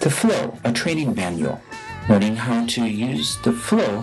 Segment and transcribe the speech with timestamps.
[0.00, 1.60] The Flow, a training manual,
[2.08, 4.02] learning how to use the flow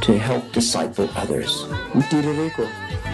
[0.00, 1.66] to help disciple others.
[1.92, 2.66] Mtiririko,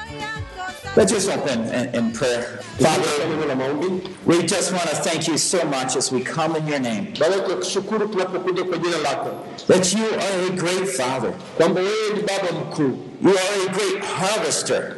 [1.00, 2.60] Let's just open in, in prayer.
[2.78, 3.08] Father,
[4.26, 7.14] we just want to thank you so much as we come in your name.
[7.18, 11.32] Baba, tunakushukuru tunapokuja kwa jina lako That you are a great father.
[11.58, 14.96] kwamba wewe ni baba mkuu, You are a great harvester.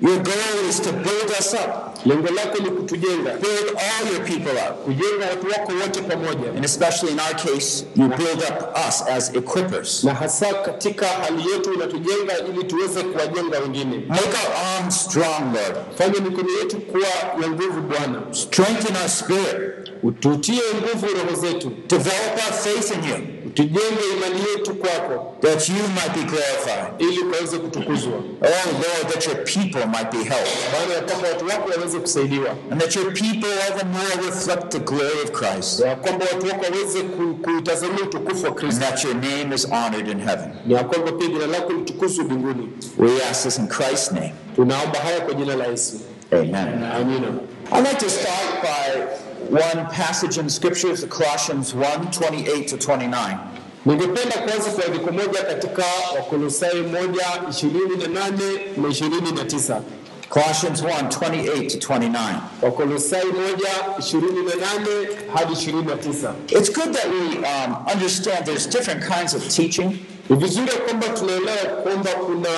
[0.00, 4.50] Your goal is to build us up, Lengo lako ni kutujenga, build all your people
[4.70, 4.84] up.
[4.84, 9.34] kujenga watu wako wote pamoja, And especially in our case, you build up us as
[9.34, 10.04] equippers.
[10.04, 13.96] na hasa katika hali yetu unatujenga ili tuweze kuwajenga wengine.
[14.08, 15.76] Make our arms strong, Lord.
[15.98, 17.08] Fanya mikono yetu kuwa
[17.42, 19.92] ya nguvu Bwana, Strengthen our spirit.
[20.02, 23.16] ututie nguvu roho zetu, Develop our faith in you,
[23.56, 26.86] tujenge imani yetu kwako, that you might be glorified.
[26.98, 28.12] ili ukaweze kutukuzwa,
[28.42, 30.56] Oh, Lord, that your people might be helped.
[30.72, 34.78] Bwana, ya kwamba watu wako waweze kusaidiwa, And that your people the more reflect the
[34.78, 35.80] glory of Christ.
[35.80, 39.64] ya kwamba watu wako waweze ku- kuitazamia utukufu wa And Kristo, that your name is
[39.70, 40.48] honored in heaven.
[40.66, 42.68] na ya kwamba pia jina lako litukuzwe mbinguni.
[42.98, 44.34] We ask this in Christ's name.
[44.56, 46.00] Tunaomba haya kwa jina la Yesu,
[46.32, 46.56] Amen.
[46.96, 47.28] amina.
[47.72, 49.02] I'd like to start by
[49.50, 53.38] one passage in Scripture, Colossians 1 28 to 29.
[53.86, 55.82] Ningependa kuanza kwa andiko moja katika
[56.16, 59.80] Wakolosai moja ishirini na nane na ishirini na tisa.
[60.28, 62.40] Colossians 1 28 to 29.
[62.62, 66.34] Wakolosai moja ishirini na nane hadi ishirini na tisa.
[66.48, 69.98] It's good that we um, understand there's different kinds of teaching,
[70.30, 72.48] vizuri ya kwamba tunaelewa kwamba kuna,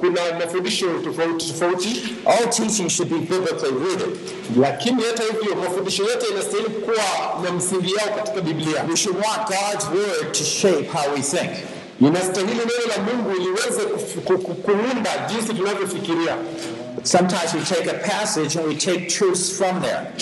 [0.00, 4.16] kuna mafundisho tofauti tofauti, all teaching should be biblically rooted.
[4.60, 7.04] lakini hata hivyo mafundisho yote yanastahili kuwa
[7.44, 8.84] na msingi yao katika Biblia.
[8.90, 11.50] We should want God's word to shape how we think.
[12.00, 13.82] Inastahili neno la Mungu liweze
[14.62, 16.36] kuunda jinsi tunavyofikiria.
[17.02, 20.12] Sometimes we take a passage and we take truths from there.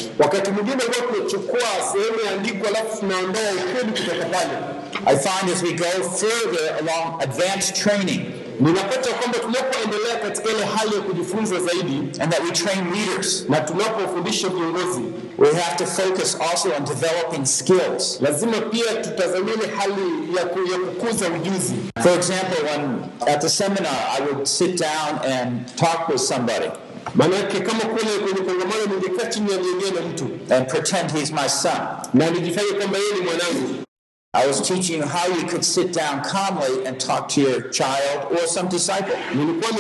[5.06, 10.94] I find as we go further along advanced training Ninapata kwamba tunapoendelea katika ile hali
[10.94, 15.00] ya kujifunza zaidi and that we train leaders, na tunapofundisha viongozi,
[15.38, 18.18] we have to focus also on developing skills.
[18.20, 20.44] lazima pia tutazamie ile hali ya,
[20.78, 21.74] kukuza ujuzi.
[22.02, 23.04] For example, when
[23.34, 26.70] at the seminar I would sit down and talk with somebody
[27.14, 31.48] manake kama kule kwenye kongamano ningekaa chini ya niongee na mtu and pretend he's my
[31.48, 31.78] son.
[32.14, 33.74] na nijifanye kwamba yeye ni mwanangu,
[34.34, 38.30] I was teaching you how you could sit down calmly and talk to your child
[38.30, 39.16] or some disciple.
[39.34, 39.70] nilikuwa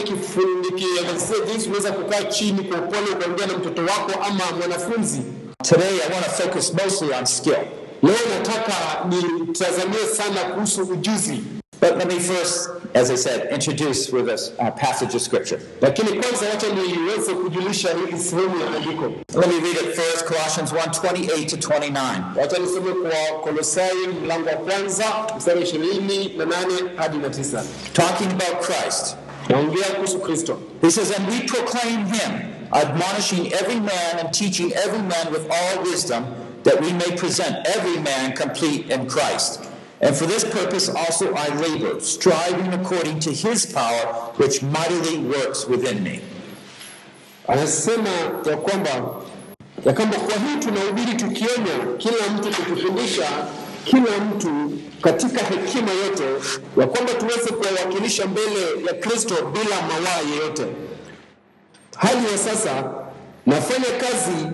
[0.62, 5.22] nikielezea jinsi unaweza kukaa chini kwa upole ukaongea na mtoto wako ama mwanafunzi.
[5.62, 7.56] Today I want to focus mostly on skill.
[8.02, 11.40] Leo nataka nitazamie sana kuhusu ujuzi,
[11.80, 15.60] But let me first, as I said, introduce with us a passage of scripture.
[15.80, 19.12] lakini kwanza wacha niweze kujulisha hili sehemu ya andiko.
[19.34, 22.22] Let me read it first, Colossians 1 28 to 29.
[22.36, 25.04] Wacha nisome kwa Kolosai mlango wa kwanza
[25.36, 27.64] mstari ishirini na nane hadi na tisa.
[27.92, 29.16] Talking about Christ.
[29.48, 30.58] Naongea kuhusu Kristo.
[30.82, 32.30] He says, And we proclaim him,
[32.72, 36.24] admonishing every man and teaching every man with all wisdom,
[36.64, 39.60] that we may present every man complete in Christ.
[40.00, 45.66] And for this purpose also I labor, striving according to his power, which mightily works
[45.66, 46.20] within me.
[47.48, 48.08] Anasema
[48.50, 48.90] ya kwamba
[49.84, 53.24] ya kwamba kwa hii tunahubiri tukionya kila mtu kukifundisha
[53.84, 56.24] kila mtu katika hekima yote,
[56.80, 60.66] ya kwamba tuweze kuwawakilisha mbele ya Kristo bila mawaa yeyote.
[61.96, 62.84] Hali ya sasa
[63.46, 64.46] nafanya kazi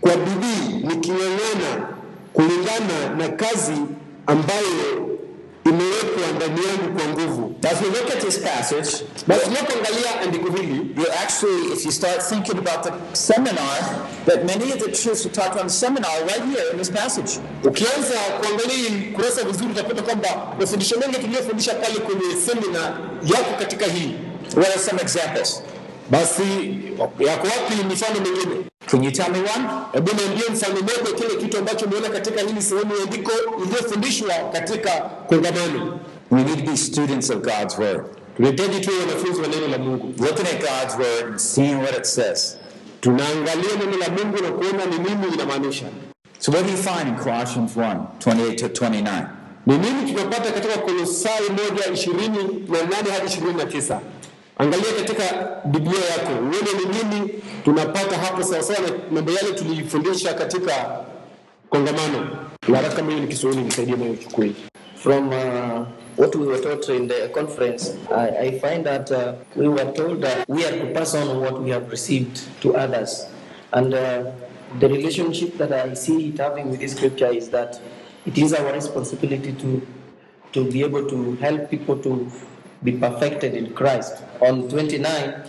[0.00, 1.88] kwa bidii nikiweng'ana
[2.32, 3.72] kulingana na kazi
[4.30, 5.08] ambayo
[5.64, 7.54] imewekwa ndani yangu kwa nguvu.
[7.72, 12.22] If you look at this passage, Basi tunapoangalia andiko hili you actually, if you start
[12.28, 13.78] thinking about the seminar,
[14.26, 16.78] that many of the truths we talked about in the seminar are right here in
[16.78, 17.40] this passage.
[17.64, 20.28] Ukianza kuangalia kurasa vizuri utapata kwamba
[20.60, 22.80] mafundisho mengi tuliyofundisha pale kwenye semina
[23.24, 24.14] yako katika hii.
[24.56, 25.62] What are some examples?
[26.10, 26.42] Basi
[27.18, 28.64] yako wapi mifano mingine?
[28.86, 29.64] tujitame one?
[29.92, 33.32] Hebu niambie mfano moja kile kitu ambacho umeona katika hili sehemu ya andiko
[33.64, 36.00] iliyofundishwa katika kongamano.
[36.30, 38.04] We need to be students of God's Word.
[38.36, 42.04] Tunahitaji tuwe wanafunzi wa neno la Mungu, Looking at God's Word and seeing what it
[42.04, 42.56] says.
[43.00, 45.86] tunaangalia neno la Mungu na kuona ni nini inamaanisha.
[46.38, 49.26] So, what do you find in Colossians 1 28 to 29?
[49.66, 54.00] Ni nini tunapata katika Kolosai moja ishirini na nane hadi ishirini na tisa?
[54.60, 55.22] Angalia katika
[55.64, 57.32] Biblia yako uone ni nini
[57.64, 61.00] tunapata hapo, sawasawa na mambo yale tulifundisha katika
[61.70, 62.28] kongamano.
[62.68, 64.52] Waraka kama hiyo ni Kiswahili, nisaidie nayo chukue.
[64.96, 65.86] From uh,
[66.16, 70.20] what we were taught in the conference, I, I find that uh, we were told
[70.22, 73.26] that we are to pass on what we have received to others.
[73.72, 74.24] And uh,
[74.78, 77.80] the relationship that I see it having with this scripture is that
[78.26, 79.86] it is our responsibility to,
[80.52, 82.30] to be able to help people to
[82.82, 84.22] be perfected in Christ.
[84.40, 85.44] On 29,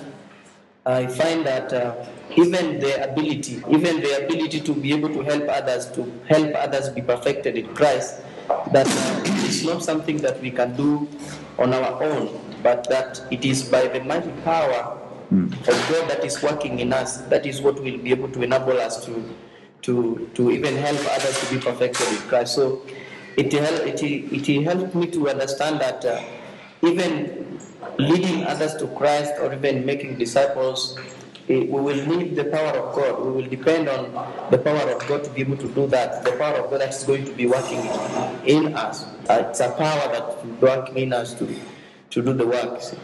[0.85, 2.05] I find that uh,
[2.35, 6.89] even the ability, even the ability to be able to help others, to help others
[6.89, 8.21] be perfected in Christ,
[8.71, 11.07] that uh, it's not something that we can do
[11.59, 14.97] on our own, but that it is by the mighty power
[15.31, 17.17] of God that is working in us.
[17.29, 19.23] That is what will be able to enable us to,
[19.83, 22.55] to, to even help others to be perfected in Christ.
[22.55, 22.81] So
[23.37, 26.21] it helped, it, it helped me to understand that uh,
[26.83, 27.59] even
[27.97, 30.97] leading others to Christ or even making disciples,
[31.49, 33.23] eh, we will need the power of God.
[33.25, 34.11] We will depend on
[34.49, 36.23] the power of God to be able to do that.
[36.23, 37.79] The power of God that is going to be working
[38.45, 39.05] in us.
[39.29, 41.47] Uh, it's a power that will work in us to,
[42.11, 42.81] to do the work.
[42.81, 42.97] see.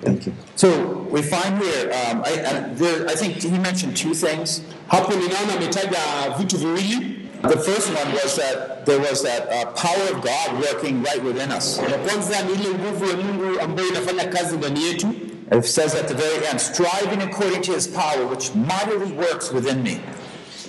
[0.00, 0.32] Thank you.
[0.56, 4.62] So, we find here, um, I, I, there, I think he mentioned two things.
[4.88, 5.98] Hapo ninaona ametaja
[6.38, 7.27] vitu viwili.
[7.42, 11.52] The first one was that there was that uh, power of God working right within
[11.52, 11.78] us.
[11.78, 15.06] Ya kwanza ni ile nguvu ya Mungu ambayo inafanya kazi ndani yetu.
[15.52, 19.82] It says at the very end, striving according to his power, which mightily works within
[19.82, 20.00] me.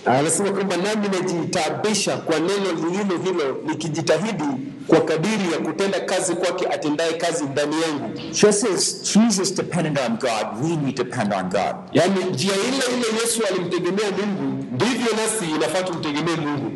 [0.05, 4.43] Anasema kwamba nami najitaabisha kwa neno lililo hilo, nikijitahidi
[4.87, 8.19] kwa kadiri ya kutenda kazi kwake atendaye kazi ndani yangu.
[8.31, 11.75] Just as Jesus depended on God, we need depend on God.
[11.93, 16.71] Yaani njia ile ile Yesu alimtegemea Mungu, ndivyo nasi inafaa tumtegemee Mungu.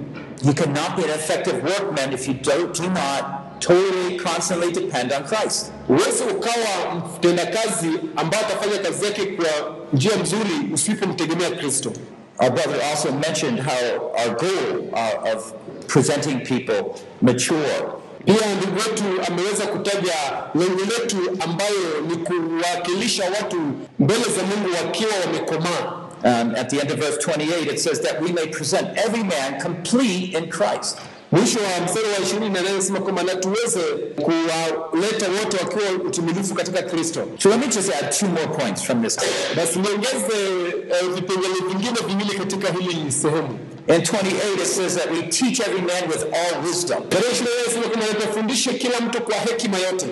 [0.46, 3.26] You cannot be an effective workman if you do, do not
[3.60, 5.72] totally, constantly depend on Christ.
[5.88, 9.46] Huwezi ukawa mtendakazi ambaye atafanya kazi yake kwa
[9.94, 11.92] njia mzuri usipomtegemea Kristo.
[12.40, 15.54] Our brother also mentioned how our goal uh, of
[15.88, 20.14] presenting people mature Pia ndugu wetu ameweza kutaja
[20.56, 23.58] lengo letu ambayo ni kuwakilisha watu
[24.00, 26.00] mbele za Mungu wakiwa wamekomaa.
[26.24, 29.62] Um, at the end of verse 28, it says that we may present every man
[29.62, 30.98] complete in Christ.
[31.34, 33.80] Mwisho wa mstari wa ishirini na nane anasema kwamba na tuweze
[34.22, 37.28] kuwaleta wote wakiwa utimilifu katika Kristo.
[37.40, 39.18] So let me just add two more points from this.
[39.56, 40.38] Basi niongeze
[40.90, 43.60] eh, vipengele vingine viwili katika hili sehemu.
[43.88, 47.04] In 28, it says that we teach every man with all wisdom.
[47.10, 50.06] Tarehe ishirini anasema kwamba natufundishe kila mtu kwa hekima yote.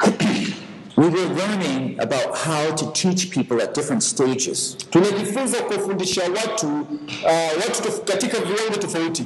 [0.96, 4.76] We were learning about how to teach people at different stages.
[4.90, 9.24] Tunajifunza kufundisha watu uh, watu katika viwango tofauti.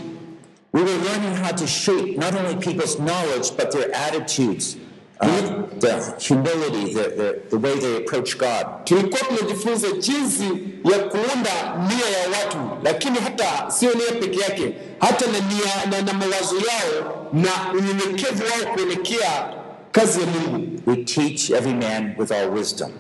[0.72, 4.76] We were learning how to shape not only people's knowledge, but their attitudes,
[5.20, 8.66] uh, their humility, the, the, the way they approach God.
[8.84, 10.44] Tulikuwa tunajifunza jinsi
[10.92, 16.02] ya kuunda nia ya watu, lakini hata sio nia peke yake, hata na nia na,
[16.02, 19.54] na mawazo yao na unyenyekevu wao kuelekea
[19.92, 20.80] kazi ya Mungu.
[20.86, 22.90] We teach every man with all wisdom.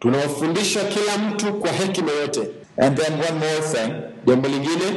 [0.00, 2.50] Tunawafundisha kila mtu kwa hekima yote.
[2.76, 4.02] And then one more thing,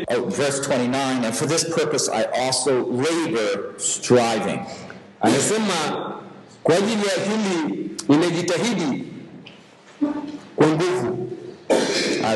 [0.10, 4.66] oh, verse 29, and for this purpose I also labor striving.
[5.22, 5.32] I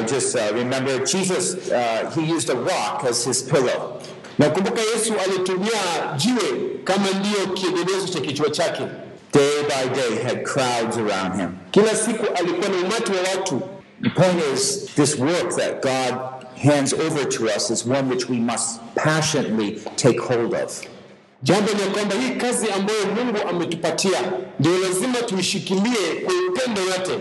[0.07, 4.00] just uh, remember Jesus, uh, he used a rock as his pillow.
[4.39, 8.83] Nakumbuka Yesu alitumia jiwe kama ndiyo kiegemezo cha kichwa chake.
[9.33, 11.50] Day by day had crowds around him.
[11.71, 13.62] Kila siku alikuwa na umati wa watu.
[14.01, 18.39] The point is, this work that God hands over to us is one which we
[18.39, 20.81] must passionately take hold of.
[21.43, 24.20] Jambo ni kwamba hii kazi ambayo Mungu ametupatia
[24.60, 27.20] ndio lazima tuishikilie kwa upendo wote.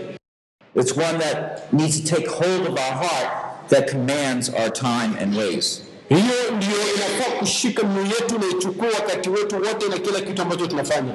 [0.75, 3.27] It's one that needs to take hold of our heart
[3.69, 5.81] that commands our time and ways.
[6.09, 10.67] Hiyo ndio inafaa kushika mioyo yetu na ichukue wakati wetu wote na kila kitu ambacho
[10.67, 11.13] tunafanya,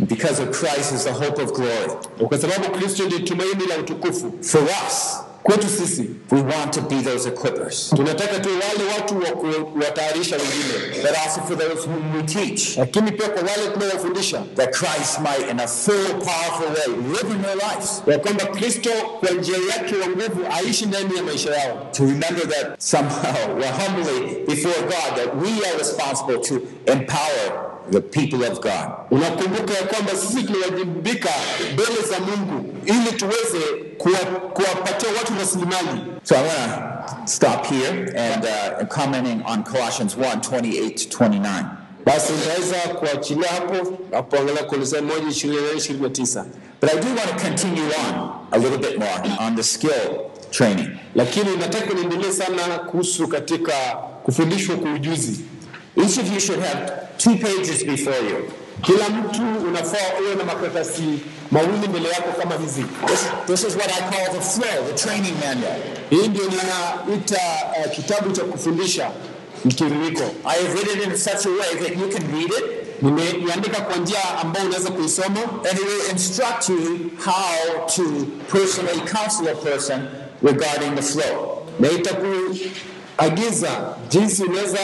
[0.00, 1.90] Because of Christ is the hope of glory.
[2.28, 6.10] kwa sababu Kristo ndiye tumaini la utukufu For us, kwetu sisi.
[6.30, 9.30] we want to be those equippers, Tunataka tu wale watu wa
[9.64, 14.72] kuwatayarisha wengine, but also for those whom we teach, lakini pia kwa wale tunaowafundisha that
[14.76, 18.02] Christ might, in a full, powerful way, live in their lives.
[18.06, 18.90] ya kwamba Kristo
[19.20, 23.72] kwa njia yake wa nguvu aishi ndani ya maisha yao, To remember that somehow, well,
[23.72, 26.54] humbly before God, that we are responsible to
[26.86, 28.88] empower the people of God.
[29.10, 30.42] unakumbuka ya kwamba sisi
[31.72, 33.58] mbele za Mungu ili tuweze
[34.52, 36.00] kuwapatia watu rasilimali.
[36.22, 36.72] So I want
[37.08, 41.64] to stop here and uh, commenting on Colossians 1 28 to 29.
[42.04, 42.32] Basi
[42.98, 43.74] kuachilia hapo
[44.12, 46.46] hapo, angalia Kolosai moja ishirini na ishirini na tisa.
[46.80, 50.88] But I do want to continue on a little bit more on the skill training.
[51.14, 53.72] Lakini nataka niendelee sana kuhusu katika
[54.22, 55.40] kufundishwa kwa ujuzi.
[55.96, 58.50] Each of you should have two pages before you.
[58.82, 61.02] Kila mtu unafaa uwe na makaratasi
[61.50, 62.84] mawili mbele yako kama hizi.
[63.06, 65.76] This, this is what I call the flow, the training manual.
[66.10, 67.40] Hii ndio ninaita
[67.86, 69.10] uh, kitabu cha kufundisha
[69.64, 70.22] mtiririko.
[70.44, 72.64] I have written it in such a way that you can read it
[73.02, 75.40] Nimeiandika kwa njia ambayo unaweza kuisoma
[75.70, 78.02] and it will instruct you how to
[78.52, 80.08] personally counsel a person
[80.42, 81.62] regarding the flow.
[81.80, 83.68] na itakuagiza
[84.08, 84.78] jinsi unaweza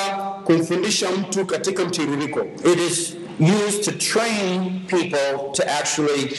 [0.44, 2.44] kumfundisha mtu katika mtiririko.
[2.72, 6.36] It is used to train people to actually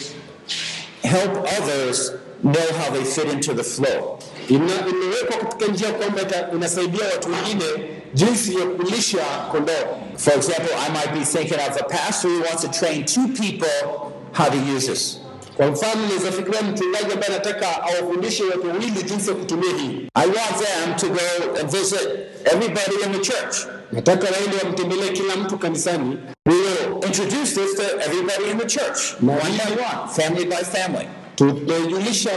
[1.04, 4.20] help others know how they fit into the flow.
[4.50, 6.22] Ina, imewekwa katika njia kwamba
[6.54, 7.66] inasaidia watu wengine
[8.14, 9.98] jinsi ya kulisha kondoo.
[10.18, 13.88] For example, I might be thinking of a pastor who wants to train two people
[14.34, 15.20] how to use this.
[15.58, 20.08] Kwa mfano, naweza fikiria mchungaji ambaye anataka awafundishe watu wawili jinsi ya kutumia hii.
[20.14, 22.08] I want them to go and visit
[22.46, 23.56] everybody in the church.
[23.96, 29.16] Nataka waende wamtembelee kila mtu kanisani, We will introduce this to everybody in the church,
[29.22, 31.08] one by one, family by family.
[31.36, 32.30] tutajulisha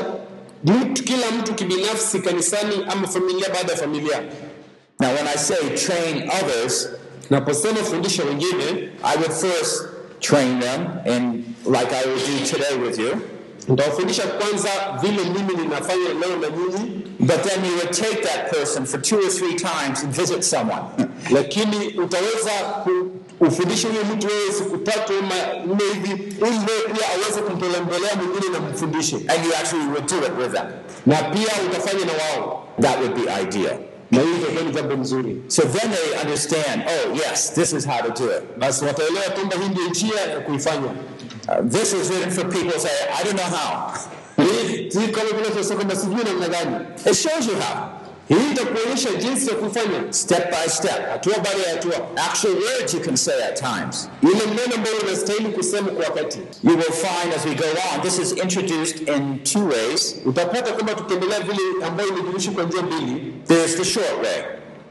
[0.64, 4.22] mtu kila mtu kibinafsi kanisani ama familia baada ya familia.
[5.00, 6.88] Now, when I say train others,
[7.30, 9.82] Naposema fundisha wengine, I would first
[10.20, 13.20] train them, and like I will do today with you.
[13.68, 14.68] Nitawafundisha kwanza
[15.00, 19.18] vile mimi ninafanya leo na nyinyi, But then you would take that person for two
[19.18, 20.82] or three times and visit someone.
[21.30, 22.50] lakini utaweza
[23.40, 25.34] ufundishe huyo mtu wewe siku tatu ama
[25.66, 30.16] nne hivi, ili naye pia aweze kumtembelea mwingine na mfundishe, And you actually would do
[30.16, 30.66] it with them.
[31.06, 33.78] na pia utafanya na wao, That would be ideal.
[34.10, 35.42] na hiyo itakuwa ni jambo nzuri.
[35.48, 38.42] So then they understand, oh, yes, this is how to do it.
[38.58, 40.88] Basi wataelewa kwamba hii ndio njia ya kuifanya.
[41.49, 43.95] Uh, this is written for people who say, I don't know how.
[44.37, 46.76] Hii si kama vile tunasema kwamba sijui namna gani.
[47.07, 47.88] It shows you how,
[48.28, 51.09] Hii itakuonyesha jinsi ya kufanya step by step.
[51.11, 51.95] hatua baada ya hatua,
[52.31, 54.09] Actual words you can say at times.
[54.23, 56.38] ile neno ambayo unastahili kusema kwa wakati.
[56.64, 57.64] You will find as we go
[57.95, 60.17] on, this is introduced in two ways.
[60.26, 64.43] Utapata kwamba tukiendelea vile ambayo imejulishwa kwa njia mbili, There's the short way.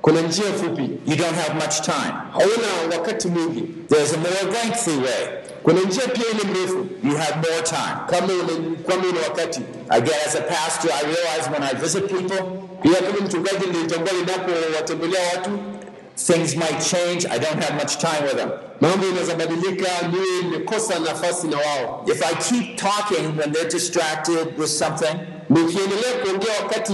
[0.01, 2.13] kuna njia fupi, You don't have much time.
[2.31, 3.63] hauna wakati mwingi.
[3.89, 5.27] There's a more lengthy way.
[5.67, 7.95] Kuna njia pia ile mrefu, You have more time.
[8.09, 8.53] kama una
[8.87, 9.59] kama una wakati.
[9.89, 12.41] Again, as a pastor, I realize when I visit people,
[12.83, 15.49] Pia kama mchungaji ninapowatembelea watu,
[16.15, 17.27] things might change.
[17.27, 18.49] I don't have much time with them.
[18.81, 22.05] mambo yanaweza badilika, niwe nimekosa nafasi na wao.
[22.07, 25.15] If I keep talking when they're distracted with something,
[25.49, 26.93] Nikiendelea kuongea wakati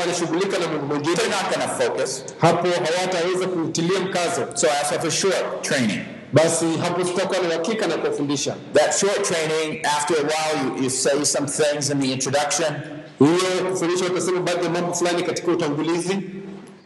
[0.00, 2.24] wanashughulika na mambo mengine, they're not going to focus.
[2.38, 4.46] hapo hawataweza kutilia mkazo.
[4.54, 6.00] So I have a short training.
[6.34, 8.54] Basi hapo tutakuwa na uhakika na kuwafundisha.
[8.72, 12.74] That short training, after a while, you, you say some things in the introduction,
[13.18, 16.18] Hiyo kufundisha, utasema baadhi ya mambo fulani katika utangulizi,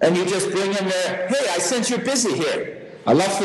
[0.01, 2.75] and you just bring in there, hey, I sense you're busy here.
[3.07, 3.45] alafu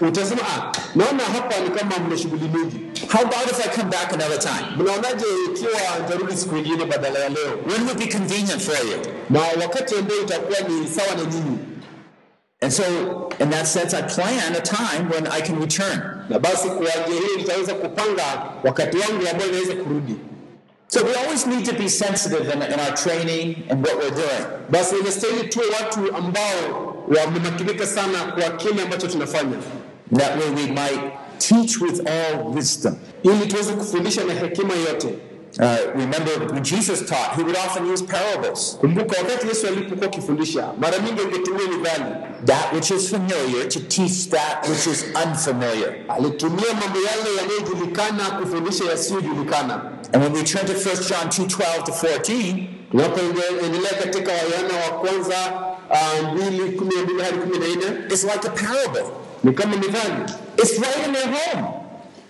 [0.00, 2.76] utasema ah, naona hapa ni kama mna shughuli mingi.
[3.12, 4.66] How about if I come back another time?
[4.76, 5.70] Mnaonaje ikiwa
[6.02, 8.98] nitarudi siku nyingine badala ya leo, When would be convenient for you?
[9.30, 11.58] na wakati ambao itakuwa ni sawa na nyinyi?
[12.64, 16.24] And so, in that sense, I plan a time when I can return.
[16.30, 18.24] Na basi kwa njia hiyo nitaweza kupanga
[18.64, 20.16] wakati wangu ambao inaweza kurudi.
[20.88, 24.46] So we always need to be sensitive in, in our training and what we're doing.
[24.70, 29.56] Basi inastahili tuwe watu ambao wamemakinika sana kwa kile ambacho tunafanya,
[30.16, 31.00] That way we might
[31.38, 32.96] teach with all wisdom.
[33.22, 35.14] ili tuweze kufundisha na hekima yote.
[35.60, 38.78] Uh, remember, when Jesus taught, he would often use parables.
[38.80, 42.04] Kumbuka wakati Yesu alipokuwa akifundisha, mara nyingi angetumia mithali.
[42.44, 45.94] That which is familiar to teach that which is unfamiliar.
[46.08, 49.80] Alitumia mambo yale yanayojulikana kufundisha yasiyojulikana.
[50.12, 54.98] And when we turn to 1 John 2 12 to 14, Tunapoendelea katika Yohana wa
[55.00, 55.36] kwanza
[55.90, 59.04] ah, mbili kumi na mbili hadi kumi na nne it's like a parable.
[59.44, 60.14] ni kama mithali,
[60.56, 61.66] It's right in their home.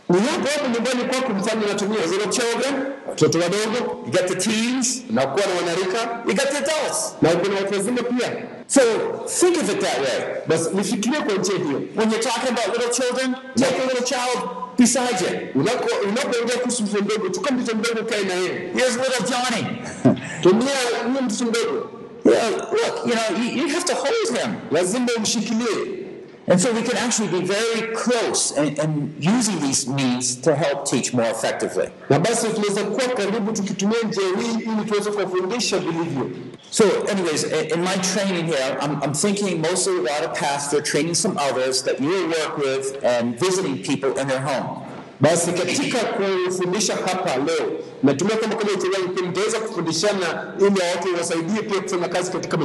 [0.09, 2.75] Ni hapo nyumbani kwako, mfano unatumia little children,
[3.09, 7.15] watoto wadogo, You got the teens, na kuwa na wanarika you got the adults.
[7.23, 8.33] na kuna watu wazima pia.
[8.67, 8.81] So
[9.27, 10.37] think of it that way.
[10.47, 11.83] Basi nifikirie kwa njia hiyo.
[11.97, 14.39] When you're talking about little children, take a little child
[14.79, 15.63] beside you.
[15.63, 19.67] Unako- Unapoongea kuhusu mtoto mdogo, chukua mtoto mdogo ukae na yeye, Here's little Johnny.
[20.43, 20.75] tumia
[21.09, 21.91] huyo mtoto mdogo,
[22.33, 24.53] Yeah, look, you know, you, you have to hold him.
[24.73, 26.04] lazima umshikilie.
[26.47, 30.85] And so we can actually be very close and, and using these means to help
[30.85, 31.89] teach more effectively.
[32.11, 36.31] na basi tunaweza kuwa karibu tukitumia njia hii ili tuweze kuwafundisha vilivyo.
[36.71, 41.39] So, anyways, in my training here, I'm, I'm thinking mostly about a pastor training some
[41.51, 44.84] others that you will work with and visiting people in their home.
[45.25, 47.71] Basi katika kufundisha hapa leo,
[48.03, 48.71] natumia kama kama
[49.15, 50.67] pia mtaweza kufundishana ili
[50.97, 52.59] watu wasaidie pia kufanya kazi katika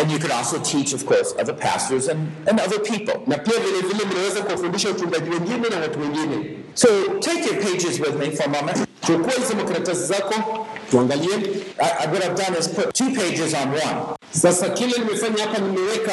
[0.00, 3.20] And you could also teach, of course, other pastors and, and other people.
[3.26, 6.58] na pia vile vile mnaweza kuwafundisha wachungaji wengine na watu wengine.
[6.74, 6.88] So,
[7.20, 8.78] take your pages with me for a moment.
[9.06, 11.34] Chukua hizo makaratasi zako tuangalie.
[11.78, 14.16] I, what I've done is put two pages on one.
[14.30, 16.12] Sasa kile nimefanya hapa, nimeweka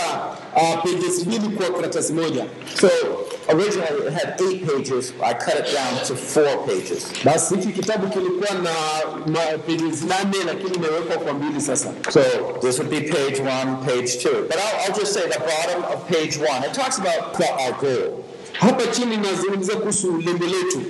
[0.56, 2.46] uh, pages mbili kwa karatasi moja.
[2.82, 2.90] So,
[3.50, 5.14] originally it had eight pages.
[5.24, 7.12] I cut it down to four pages.
[7.24, 8.50] Basi hiki kitabu kilikuwa
[9.26, 11.94] na pages nane, lakini imewekwa kwa mbili sasa.
[12.10, 12.22] So,
[12.62, 14.46] this would be page one, page two.
[14.48, 16.64] But I'll, I'll just say the bottom of page one.
[16.66, 18.24] It talks about our goal.
[18.54, 20.82] Hapa chini nazungumzia kuhusu lengo letu.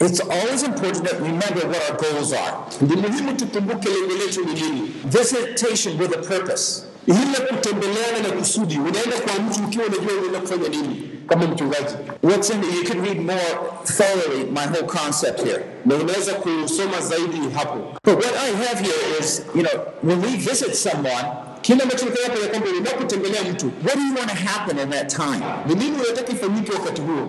[0.00, 2.56] It's always important that we remember what our goals are.
[2.80, 4.92] Ni muhimu tukumbuke lengo letu ni nini.
[5.04, 6.82] Visitation with a purpose.
[7.06, 12.62] Ile kutembeleana na kusudi, unaenda kwa mtu ukiwa unajua unaenda kufanya nini mchungaji, What's in
[12.62, 15.64] you can read more thoroughly my whole concept here.
[15.84, 17.98] na unaweza kusoma zaidi hapo.
[18.04, 21.24] But what I have here is, you know, when we visit someone,
[21.62, 24.90] Kile ambacho niko hapa ya kwamba unapotembelea mtu, what do you want to happen in
[24.90, 25.42] that time?
[25.66, 27.28] ni nini unataka ifanyike wakati huo?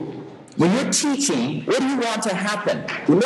[0.57, 2.77] When you're teaching, what do you want to happen?
[3.07, 3.19] In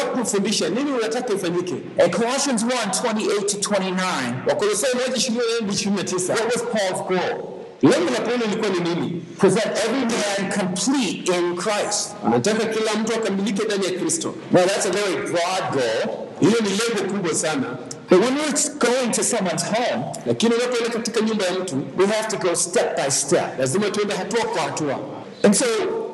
[2.11, 6.33] Colossians 1 28 to 29, Wakolosai moja ishirini na nne hadi ishirini na tisa.
[6.33, 7.56] what was Paul's goal?
[7.81, 9.21] Lengo la Paulo lilikuwa ni nini?
[9.37, 12.09] Present every man complete in Christ.
[12.25, 14.33] Anataka kila mtu akamilike ndani ya Kristo.
[14.51, 16.27] Now, that's a very broad goal.
[16.39, 17.77] Hilo ni lengo kubwa sana,
[18.09, 22.27] But when we're going to someone's home, lakini unapoenda katika nyumba ya mtu we have
[22.27, 23.59] to go step by step.
[23.59, 24.99] lazima tuende hatua kwa hatua.
[25.43, 25.65] And so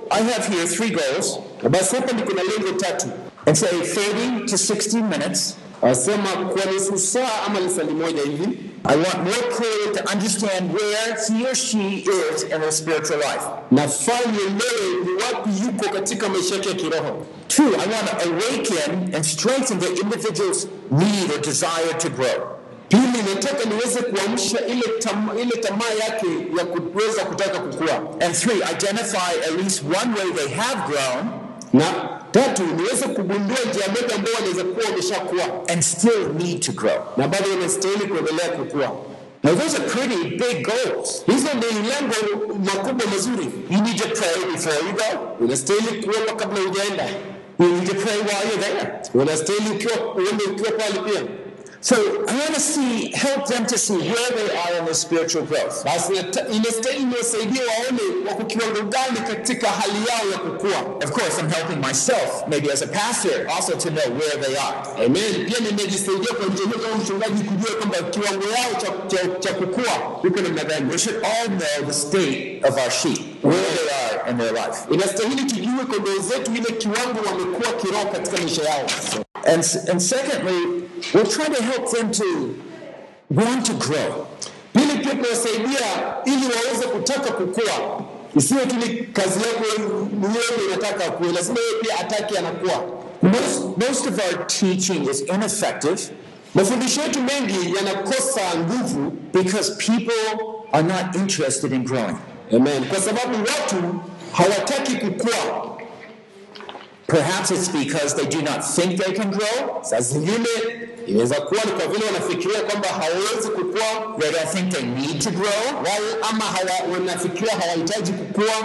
[0.09, 1.39] I have here three goals
[1.69, 3.07] basi hapa niko na lengo tatu,
[3.45, 5.55] and say 30 to 60 minutes.
[5.83, 11.15] Asema kwa nusu saa ama lisali moja hivi I want more clearly to understand where
[11.15, 13.45] he or she is in their spiritual life.
[13.71, 17.25] nafaa nielewe ni wapi yuko katika maisha yake ya kiroho.
[17.47, 22.57] Two, I want to awaken and strengthen the individual's need or desire to grow.
[22.89, 28.57] Pili, nataka niweze kuamsha ile tamaa, ile tamaa yake ya kuweza kutaka kukua, And three,
[28.71, 31.42] identify at least one way they have grown
[31.73, 31.85] na
[32.31, 36.99] tatu, niweze kugundua njia moja ambayo wanaweza kuwa wameshakuwa and still need to grow.
[37.17, 38.91] na bado wanastahili kuendelea kukua.
[39.43, 41.23] Now, those are pretty big goals.
[41.25, 43.45] Hizo ndio lengo makubwa mazuri.
[43.69, 45.35] You need to pray before you go.
[45.39, 47.05] Unastahili kuomba kabla hujaenda,
[47.59, 48.91] You need to pray while you're there.
[49.13, 51.21] unastahili ukiwa uende ukiwa pale pia.
[51.83, 55.43] So I want to see, help them to see where they are in their spiritual
[55.45, 55.83] growth.
[55.83, 60.79] Basi niwasaidie waone wako kiwango gani katika hali yao ya kukua.
[61.03, 65.05] Of course, I'm helping myself, maybe as a pastor, also to know where they are.
[65.05, 65.45] Amen.
[65.45, 70.41] Pia nimejisaidia kwa njia kama mchungaji kujua kwamba kiwango yao cha, cha, cha kukua iko
[70.41, 70.91] namna gani.
[70.91, 74.77] We should all know the state of our sheep, where they are in their life.
[74.91, 78.85] Inastahili tujue kondoo zetu ile kiwango wamekuwa kiroho katika maisha yao.
[79.45, 80.83] And, and secondly,
[81.13, 82.25] we're trying to help them to
[83.29, 84.27] want to grow.
[84.73, 85.87] Pili, pia tunawasaidia
[86.25, 88.01] ili waweze kutaka kukua,
[88.35, 89.63] isiwe tu ni kazi yako
[90.21, 92.83] wewe unataka kuwe, lazima yeye pia atake anakuwa.
[93.21, 96.01] Most, most of our teaching is ineffective
[96.55, 102.17] Mafundisho yetu mengi yanakosa nguvu, because people are not interested in growing.
[102.51, 103.75] amen, kwa sababu watu
[104.33, 105.69] hawataki kukua.
[107.07, 109.81] Perhaps it's because they do not think they can grow.
[109.83, 109.99] Saa
[111.07, 115.29] inaweza kuwa ni kwa vile wanafikiria kwamba hawawezi kukua, They don't think they need to
[115.31, 115.63] grow.
[115.75, 118.55] wao ama hawa, wanafikiria hawahitaji kukua,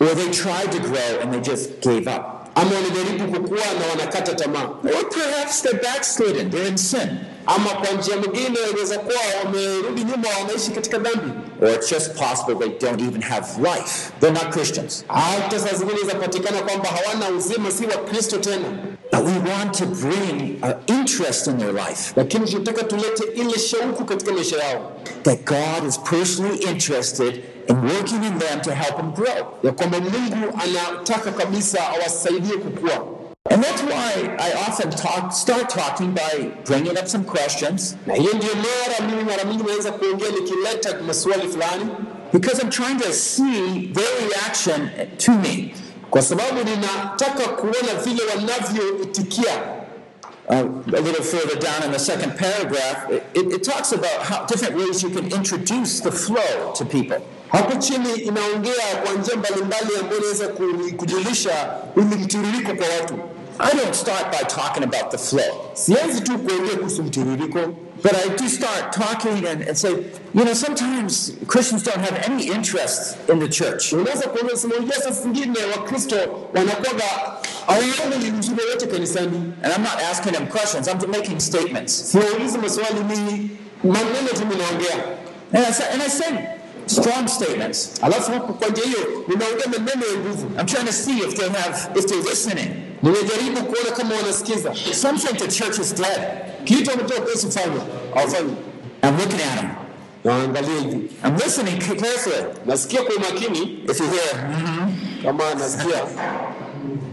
[0.00, 2.22] Or they tried to grow and they just gave up.
[2.54, 7.08] ama wanajaribu kukua na wanakata tamaa, Or perhaps they're backslidden, they're in sin.
[7.46, 11.30] Ama kwa njia mwingine inaweza kuwa wamerudi nyuma, wanaishi katika dhambi.
[11.62, 14.12] Or it's just possible they don't even have life.
[14.20, 15.04] They're not Christians.
[15.08, 18.68] Hata saa zingine inapatikana kwamba hawana uzima, si wa Kristo tena,
[19.12, 22.12] But we want to bring an interest in their life.
[22.16, 28.24] lakini tunataka tulete ile shauku katika maisha yao, That God is personally interested in working
[28.24, 29.46] in them to help them grow.
[29.62, 33.06] ya kwamba Mungu anataka kabisa awasaidie kukua.
[33.50, 38.32] And that's why I often talk, start talking by bringing up some questions Na hiyo
[38.34, 41.86] ndio mara mimi mara mingi naweza kuongea nikileta maswali fulani,
[42.32, 45.74] because I'm trying to see their reaction to me.
[46.10, 49.56] kwa sababu ninataka kuona vile wanavyoitikia
[50.48, 54.76] uh, a little further down in the second paragraph, it, it talks about how different
[54.76, 57.18] ways you can introduce the flow to people.
[57.48, 60.48] Hapo chini inaongea kwa njia mbalimbali ambayo inaweza
[60.96, 63.14] kujulisha ili mtiririko kwa watu.
[63.58, 68.28] I don't start by talking about the flow, Sianzi tu kuongea kuhusu mtiririko, but I
[68.36, 69.90] do start talking and, and say,
[70.34, 73.92] you know, sometimes Christians don't have any interest in the church.
[73.92, 76.16] unaweza kuongea sema, saa zingine Wakristo
[76.54, 77.04] wanakuwaga
[77.66, 79.52] hawaoni uzuri wote kanisani.
[79.62, 81.92] And I'm not asking them questions, I'm making statements.
[82.12, 83.50] Siwaulizi maswali, ni
[83.84, 85.04] maneno tu ninaongea.
[85.52, 86.56] And I say, and I say
[86.86, 87.90] strong statements.
[88.02, 90.46] Alafu hapo kwa njia hiyo ninaongea maneno ya nguvu.
[90.60, 92.68] I'm trying to see if they have, if they're listening.
[93.02, 96.20] Ninajaribu kuona kama wanasikiza Some the church is dead.
[96.64, 97.66] kitu ambacho Yesu fanya
[98.14, 98.52] hawafanyi.
[99.02, 99.64] I'm looking at.
[100.24, 102.44] Naangalia hivi, I'm listening carefully.
[102.66, 103.58] nasikia kwa umakini,
[103.90, 104.48] If you hear,
[105.22, 106.02] kama nasikia,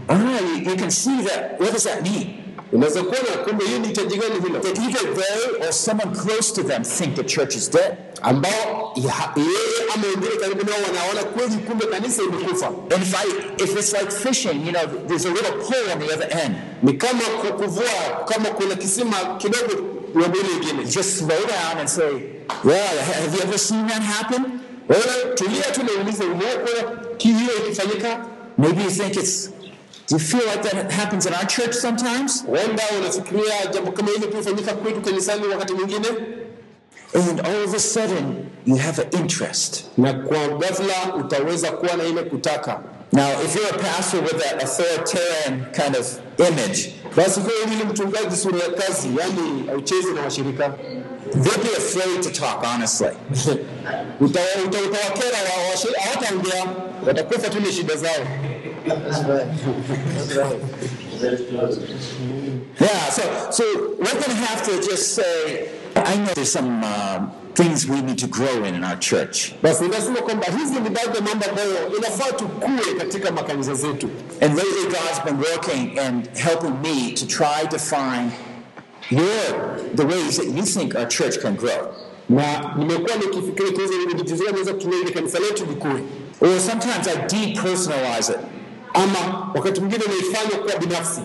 [0.08, 1.60] ah, you, you can see that.
[1.60, 2.43] What does that mean?
[2.74, 6.62] Unaweza kuona kumbe hiyo ni hitaji gani hilo, That either they or someone close to
[6.62, 7.94] them think the church is dead.
[8.22, 9.12] ambao yeye
[9.94, 12.66] ama wengine karibu nao wanaona kweli kumbe kanisa imekufa.
[12.66, 13.26] And if I,
[13.64, 16.54] if it's like fishing, you know, there's a little pull on the other end.
[16.82, 19.74] Ni kama ku- kuvua, kama kuna kisima kidogo
[20.18, 20.84] ng'ambo ile ingine.
[20.84, 22.12] Just slow down and say,
[22.64, 24.60] well, have you ever seen that happen?
[24.88, 26.24] Wewe tulia tu na uulize,
[27.16, 28.26] ki- hiyo ikifanyika?
[28.58, 29.50] Maybe you think it's,
[30.08, 32.44] do you feel like that happens in our church sometimes?
[32.46, 36.08] Huenda unafikiria jambo kama hilo kufanyika kwetu kanisani wakati mwingine,
[37.14, 39.84] And all of a sudden, you have an interest.
[39.98, 42.80] na kwa ghafla utaweza kuwa na ile kutaka.
[43.12, 47.84] Now, if you're a pastor with that authoritarian kind of image, Basi kwa hiyo yule
[47.84, 50.68] mchungaji sura ya kazi, yani auchezi na washirika,
[51.32, 53.06] they'll be afraid to talk honestly.
[54.20, 56.64] Uta- uta- utawakera hawataongea,
[57.06, 58.26] watakufa tu ni shida zao.
[58.86, 59.46] That's right.
[60.18, 60.60] That's right.
[62.80, 63.64] Yeah, so so
[63.98, 68.18] we're going to have to just say, I know there's some um, things we need
[68.18, 71.96] to grow in in our church, Basi inasema kwamba hizi ni baadhi ya mambo ambayo
[71.98, 74.08] inafaa tukue katika makanisa zetu,
[74.40, 78.32] and lately God's been working and helping me to try to find
[79.10, 81.94] your the ways that you think our church can grow.
[82.28, 86.00] na nimekuwa nikifikiria tuweze kujitizia naweza kutumia ile kanisa letu likue,
[86.40, 88.38] Or sometimes I depersonalize it.
[88.94, 91.20] Ama wakati mwingine naifanya kuwa binafsi.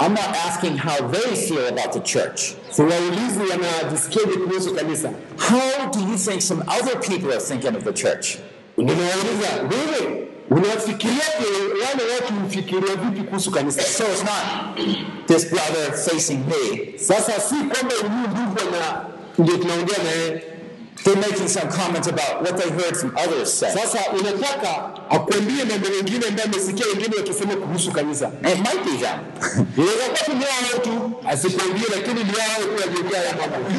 [0.00, 2.40] I'm not asking how they feel about the church.
[2.70, 7.92] Siwaulizi wanajisikiaje kuhusu kanisa, How do you think some other people are thinking of the
[7.92, 8.36] church?
[8.76, 13.82] ninawauliza wewe unafikiriaje, wale watu mfikiria vipi kuhusu kanisa?
[13.82, 14.76] So it's not
[15.26, 16.98] this brother facing me.
[16.98, 19.04] Sasa si kwamba huyu ndugu na
[19.38, 20.42] ndio tunaongea na yeye
[21.04, 23.70] They're making some comments about what they heard from others say.
[23.74, 28.28] Sasa unataka akuambie mambo mengine ambayo amesikia wengine wakisema kuhusu kanisa.
[28.40, 29.18] It might be them.
[29.76, 33.70] Inaweza kuwa tu ni wao tu, asikwambie, lakini ni wao tu waliongea haya mambo,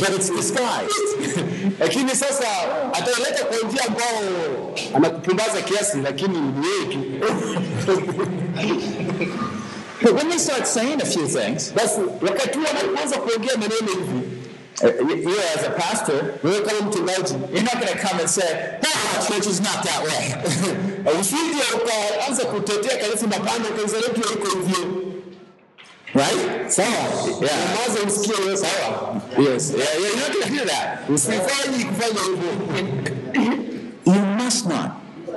[0.00, 1.36] but it's disguised.
[1.80, 2.46] lakini sasa
[2.92, 6.98] ataileta kwa njia ambao anakupumbaza kiasi, lakini ni yeye tu.
[10.02, 14.35] But when they start saying a few things, Basi wakati huo anapoanza kuongea maneno hivi,
[14.82, 18.78] you you as a pastor, wewe kama mchungaji you're not going to come and say,
[18.84, 20.34] "Ah, church is not that way."
[21.20, 25.02] usije ukaanza kutetea kanisa, mapana kanisa letu liko hivyo.
[26.14, 26.70] right?
[26.70, 27.56] Sawa, Yeah.
[27.58, 29.20] nyamaza usikie wewe, sawa.
[29.38, 29.70] Yes.
[29.70, 31.10] Yeah, yeah, you're not going to hear that.
[31.10, 33.56] Usifanyi kufanya hivyo,
[34.06, 34.90] You must not.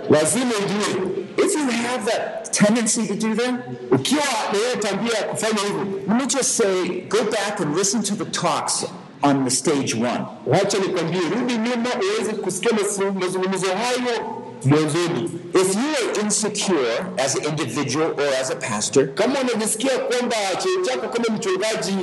[0.10, 3.56] lazima ujue If you have that tendency to do that,
[3.92, 4.24] ukiwa
[4.54, 8.16] na hiyo tabia ya kufanya hivyo, let me just say, go back and listen to
[8.16, 8.86] the talks
[9.22, 10.26] on the stage one.
[10.48, 12.72] wacha nikwambie, rudi nyuma uweze kusikia
[13.20, 15.30] mazungumzo hayo mwanzoni.
[15.54, 20.82] If you are insecure as an individual or as a pastor, Kama unajisikia kwamba cheo
[20.86, 21.98] chako kama mchungaji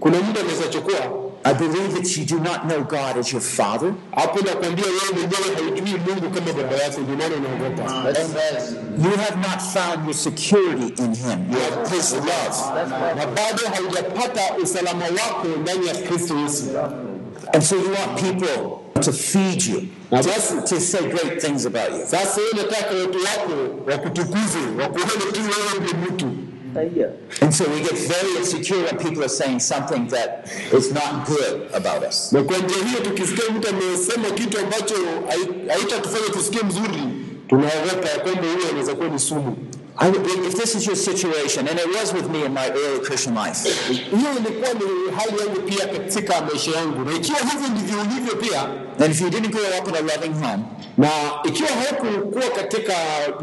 [0.00, 3.94] kuna muda unaweza chukua I believe that you do not know God as your Father.
[8.98, 11.48] You have not found your security in Him.
[11.52, 12.56] You have His love.
[17.54, 22.04] And so you want people to feed you, basi to say great things about you.
[26.96, 27.10] Yeah.
[27.42, 31.68] And so we get very insecure when people are saying something that is not good
[31.74, 32.32] about us.
[32.32, 34.94] na kwa njia hiyo tukisikia mtu amesema kitu ambacho
[35.68, 37.02] haitatufanya tusikie mzuri,
[37.48, 39.56] tunaogopa ya kwamba huyo anaweza kuwa ni sumu.
[39.98, 40.08] I,
[40.46, 43.64] if this is your situation, and it was with me in my early Christian life,
[48.98, 50.64] and if you didn't grow up in a loving home,
[50.98, 51.08] na
[51.44, 52.92] ikiwa haukukuwa katika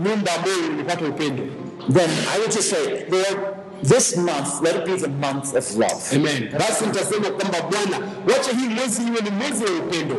[0.04, 1.44] nyumba ambayo ulipata upendo,
[1.90, 6.02] then I would just say, Lord, this month, let it be the month of love.
[6.14, 6.50] Amen.
[6.58, 10.16] Basi nitasema kwamba Bwana, wacha hii mwezi iwe ni mwezi wa upendo.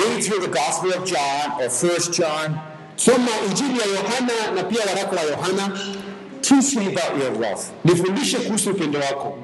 [0.00, 2.56] Read through the Gospel of John or First John.
[2.96, 5.78] Soma Injili ya Yohana na pia waraka wa Yohana,
[6.40, 7.62] Teach me about your love.
[7.84, 9.38] nifundishe kuhusu upendo wako.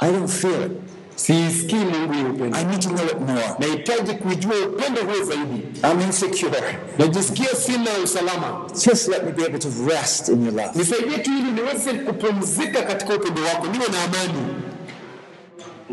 [0.00, 0.72] I don't feel it.
[1.18, 3.54] Siisikii Mungu upendo, I need to know it more.
[3.58, 5.62] nahitaji kujua upendo huo zaidi.
[5.92, 6.78] I'm insecure.
[6.98, 10.70] Najisikia sina usalama, Just let me be able to rest in your love.
[10.74, 14.54] nisaidie tu ili niweze kupumzika katika upendo wako, niwe na amani.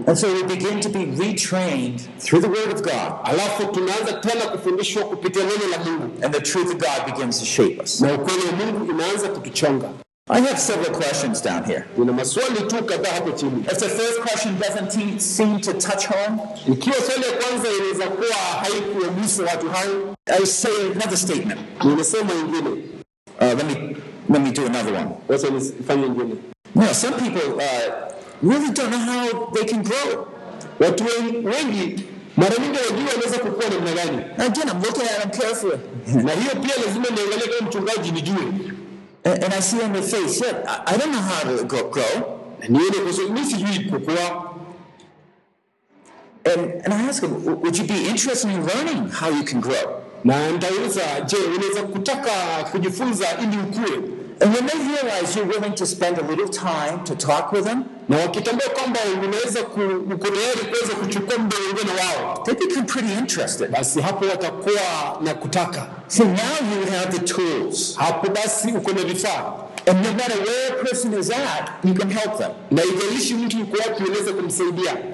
[0.08, 4.46] And so we begin to be retrained through the Word of God, Alafu tunaanza tena
[4.46, 8.02] kufundishwa kupitia neno la Mungu, and the truth of God begins to shape us.
[8.02, 9.90] na ukweli wa Mungu inaanza kutuchonga.
[10.28, 11.86] I have several questions down here.
[11.98, 13.62] Nina maswali tu kadhaa hapo chini.
[13.62, 18.08] If the first question doesn't te- seem to touch home, Ikiwa swali ya kwanza inaweza
[18.08, 21.60] kuwa haikuwagusa watu hayo, I say another statement.
[21.82, 23.96] Uh, let me
[24.30, 25.10] let me do another one.
[25.28, 26.36] Wacha nifanye ingine.
[26.76, 28.12] You know, some people uh,
[28.42, 30.28] really don't know how they can grow.
[30.80, 32.04] Watu wen- wengi
[32.38, 35.78] mara nyingi wajua wanaweza kukua namna gani, Again, I'm looking at them carefully,
[36.24, 38.44] na hiyo pia lazima niangalie kama mchungaji nijue
[39.26, 42.40] and, and I see on their face, yeah, I, I don't know how to grow.
[46.46, 50.02] And, and I ask them, would you be interested in learning how you can grow?
[50.24, 52.32] Na nitauliza, kutaka
[52.72, 54.25] kujifunza ili?
[54.42, 57.86] And when they realize you're willing to spend a little time to talk with them,
[58.10, 63.72] Na wakitambua kwamba unaweza uko tayari kuweza kuchukua muda wengine wao, they become pretty interested.
[63.72, 65.88] basi hapo watakuwa na kutaka.
[66.08, 67.96] So now you have the tools.
[67.98, 69.54] Hapo basi uko na vifaa,
[69.88, 72.52] And no matter where a person is at, you can help them.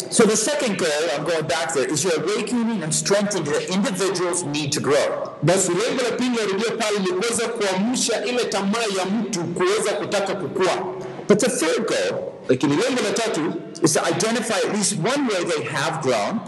[0.09, 4.43] So the second goal, I'm going back there, is you're awakening and strengthening the individual's
[4.43, 5.35] need to grow.
[7.19, 10.95] Kuweza kuamsha ile tamaa ya mtu kuweza kutaka kukua,
[11.27, 12.33] But the third goal
[13.83, 16.41] is to identify at least one way they have grown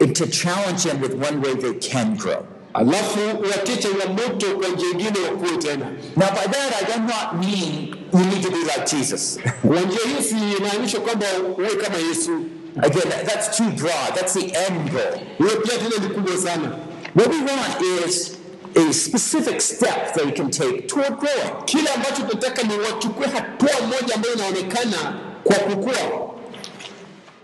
[0.00, 2.46] and to challenge them with one way they can grow.
[2.76, 3.76] Alafu watie
[4.08, 5.86] moto kwa ingine wakuwe tena.
[6.16, 9.38] Now, by that, I do not mean you need to be like Jesus.
[9.66, 11.26] Kwa njia hii si inaanisha kwamba
[11.58, 12.30] uwe kama Yesu.
[12.82, 14.14] Again, that- that's too broad.
[14.14, 15.20] That's the end goal.
[15.38, 16.72] Hiyo pia tena ni kubwa sana.
[17.14, 18.32] What we want is
[18.76, 21.64] a specific step they can take toward growing.
[21.64, 26.25] Kile ambacho tunataka ni wachukue hatua moja ambayo inaonekana kwa kukua.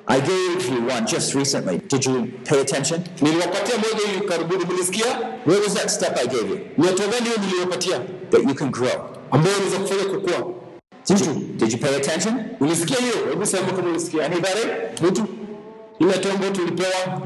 [0.09, 1.79] I gave you one just recently.
[1.79, 3.05] Did you pay attention?
[3.21, 5.07] Niliwapatia moja hivi karibuni, mlisikia?
[5.47, 6.61] Where was that step I gave you?
[6.79, 8.91] Ni hatua gani hiyo niliwapatia That you can grow.
[9.31, 10.53] ambayo inaweza kufanya kukua?
[11.09, 12.45] Did you, did you pay attention?
[12.61, 13.15] Ulisikia hiyo?
[13.31, 14.27] Hebu sema kama ulisikia.
[14.27, 14.61] Anybody?
[15.03, 15.25] Mtu
[16.01, 17.23] ile hatua tulipewa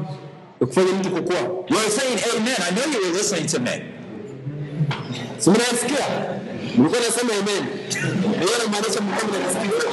[0.59, 1.39] kufanya mtu kukua.
[1.39, 2.55] You were saying amen.
[2.69, 3.83] I know you were listening to me.
[5.37, 6.05] Si mnasikia?
[6.77, 7.65] Mlikuwa nasema amen.
[8.39, 9.91] Hiyo inamaanisha mlikuwa mnasikia.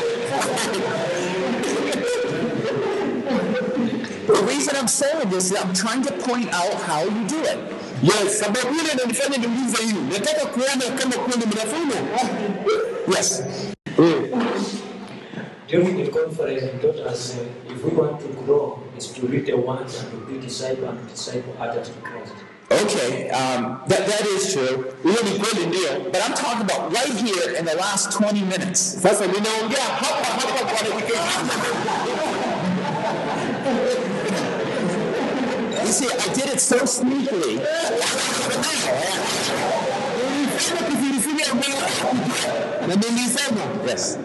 [4.26, 7.58] The reason I'm saying this is I'm trying to point out how you do it.
[8.02, 9.92] Yes, sababu ile inanifanya niulize hii.
[10.12, 11.94] Nataka kuona kama kweli mnafanya.
[13.16, 13.42] Yes.
[15.68, 19.46] During the conference, he taught us uh, if we want to grow, is to read
[19.46, 22.32] the word and to be disciple and disciple others to Christ.
[22.70, 24.94] Okay, um, that, that is true.
[25.02, 26.00] Hiyo ni kweli ndio.
[26.12, 28.80] But I'm talking about right here in the last 20 minutes.
[29.02, 31.20] Sasa ninaongea hapa hapa kwa dakika
[35.84, 37.60] You see, I did it so sneakily.
[42.88, 44.18] na nilisema Yes.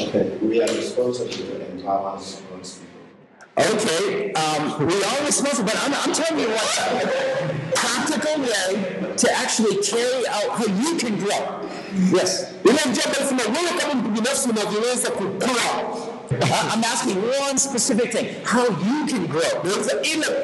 [0.00, 3.72] Okay, we are responsible to empower God's people.
[3.74, 9.76] Okay, um, we are responsible, but I'm, I'm telling you what, practical way to actually
[9.82, 11.70] carry out how you can grow.
[12.12, 12.46] Yes.
[12.64, 13.42] ile njia ambayo sema
[13.80, 16.05] kama binafsi unavyoweza kukua.
[16.30, 19.62] I- I'm asking one specific thing, how you can grow.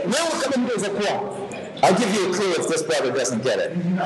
[0.06, 1.32] Wewe kama mtu unaweza kuwa.
[1.84, 3.72] I'll give you a clue if this brother doesn't get it.
[3.74, 4.02] In the.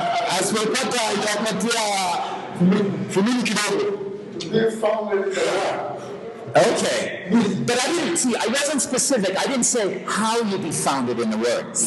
[6.55, 7.27] Okay.
[7.67, 9.37] But I didn't see, I wasn't specific.
[9.37, 11.77] I didn't say how you be founded in the word.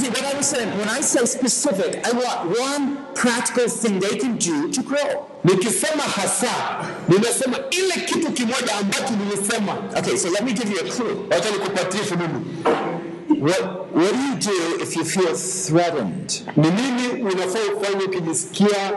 [0.00, 4.16] See, what I was saying, when I say specific, I want one practical thing they
[4.18, 5.26] can do to grow.
[5.44, 6.46] Nikisema hasa,
[7.08, 9.72] ninasema ile kitu kimoja ambacho nilisema.
[9.98, 11.16] Okay, so let me give you a clue.
[11.30, 12.44] Wacha nikupatie fununu.
[13.40, 13.60] What,
[13.94, 16.32] what do you do if you feel threatened?
[16.56, 18.92] Ni nini unafaa ufanye ukijisikia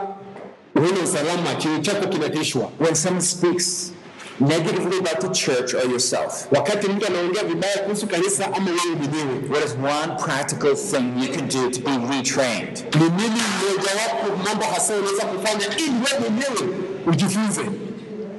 [0.74, 2.70] huna usalama, chini chako kinatishwa?
[2.80, 3.92] When someone speaks
[4.40, 9.48] negatively about the church or yourself, wakati mtu anaongea vibaya kuhusu kanisa ama wewe mwenyewe,
[9.50, 12.84] what is one practical thing you can do to be retrained?
[12.94, 17.62] ni nini mojawapo mambo hasa unaweza kufanya ili wewe mwenyewe ujifunze?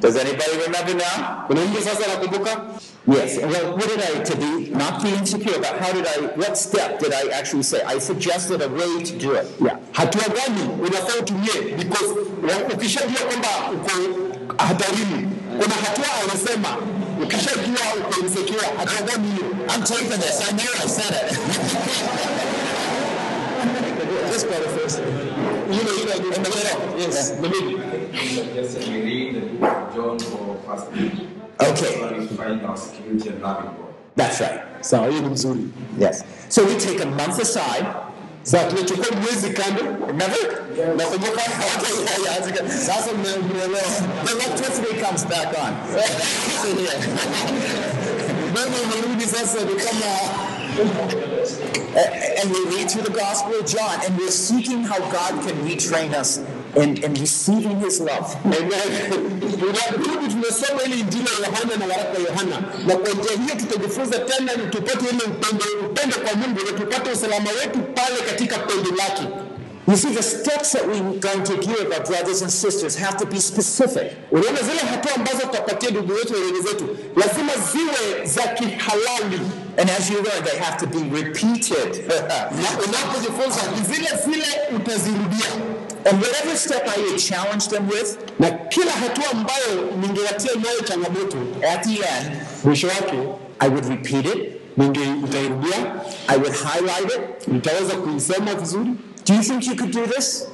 [0.02, 1.48] Does anybody remember now?
[1.48, 2.62] Kuna mtu sasa anakumbuka
[3.08, 3.38] Yes.
[3.38, 7.00] Well, what did I, to be, not be insecure, but how did I, what step
[7.00, 7.82] did I actually say?
[7.82, 9.48] I suggested a way to do it.
[9.66, 9.78] yeah.
[9.92, 12.06] hatua gani unafaa utumie, because
[12.44, 13.92] wa- ukishajua kwamba uko
[14.58, 16.78] hatarini, kuna hatua anasema
[17.24, 19.46] ukishajua uko insecure, hatua gani hiyo?
[19.76, 20.42] I'm taking this.
[20.50, 21.40] I knew I said it.
[24.32, 25.00] This brother first.
[25.00, 27.00] You know, you know, in the middle.
[27.00, 27.80] Yes, the middle.
[28.56, 31.28] Just we read the book of John or First Peter.
[31.62, 32.00] Okay.
[32.00, 33.94] That's we find our security and loving God.
[34.16, 34.62] That's right.
[34.82, 35.60] Sawa, hiyo ni mzuri.
[36.00, 36.24] Yes.
[36.50, 37.86] So we take a month aside.
[38.50, 39.82] Sasa tunachukua mwezi kando.
[40.08, 40.40] Remember?
[40.98, 41.42] Nakumbuka?
[41.42, 42.72] Okay, yeah, yeah, that's good.
[42.72, 43.82] Sasa mnaelewa.
[44.26, 45.74] The electricity comes back on.
[48.54, 50.06] Mama umerudi sasa ni kama
[51.96, 55.44] eh, eh, and we read through the Gospel of John, and we're seeking how God
[55.46, 56.40] can retrain us
[56.76, 58.36] in, and receiving His love.
[60.30, 65.06] tunasoma ile injili ya Yohana na waraka Yohana, na kwa njia hiyo tutajifunza tena tupate
[65.10, 69.24] ile upendo, upendo kwa Mungu na tupate usalama wetu pale katika pendo lake.
[69.88, 73.26] You see, the steps that we're going to give our brothers and sisters have to
[73.26, 74.14] be specific.
[74.32, 79.40] Unaona zile hatua ambazo tutapatia ndugu wetu na dada zetu lazima ziwe za kihalali,
[79.78, 82.06] And as you learn, they have to be repeated.
[82.62, 83.62] na unapojifunza
[83.94, 85.48] zile zile utazirudia,
[86.06, 88.92] and whatever step I would challenge them with, na kila
[89.32, 89.92] ambayo
[91.64, 92.42] at the end,
[93.60, 94.62] I would repeat it,
[96.28, 97.46] I would highlight it.
[99.26, 100.48] Do you think you could do this?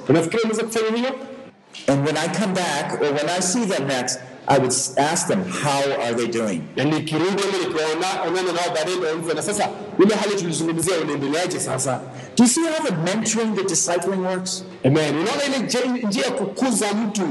[1.87, 5.43] And when I come back, or when I see them next, I would ask them,
[5.43, 6.61] how are they doing?
[6.75, 9.33] na nikirudi ama nikiwaona onana nao baadaye ndio hivyo.
[9.33, 9.69] Na sasa
[10.05, 11.99] ile hali tulizungumzia inaendeleaje sasa?
[12.37, 14.63] Do you see how the mentoring, the discipling works?
[14.85, 15.15] Amen.
[15.17, 17.21] Unaona ile nje- njia ya kukuza mtu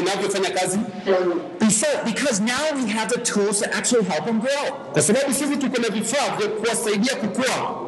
[0.00, 0.78] inavyofanya kazi,
[1.60, 4.76] Before, because now we have the tools to actually help them grow.
[4.92, 7.82] kwa sababu sisi tuko na vifaa vya kuwasaidia kukua.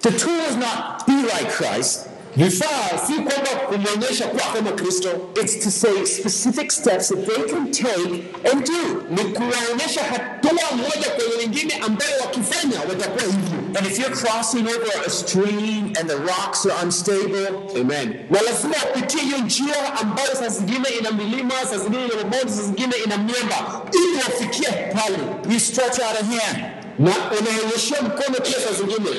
[0.00, 5.08] The tool is not be like Christ, Vifaa si kwamba kumwonyesha kuwa kama Kristo,
[5.42, 9.02] it's to say specific steps that they can take and do.
[9.10, 13.58] ni kuwaonyesha hatua moja kwenye nyingine ambayo wakifanya watakuwa hivyo.
[13.78, 17.48] And if you're crossing over a stream and the rocks are unstable,
[17.80, 18.14] Amen.
[18.30, 22.62] Na lazima wapitie hiyo njia ambayo saa zingine ina milima, saa zingine ina mabonde, saa
[22.62, 25.18] zingine ina miamba, ili wafikie pale.
[25.54, 26.64] you stretch out a hand,
[27.02, 27.10] Na
[27.40, 29.10] unaonyeshia mkono pia saa zingine,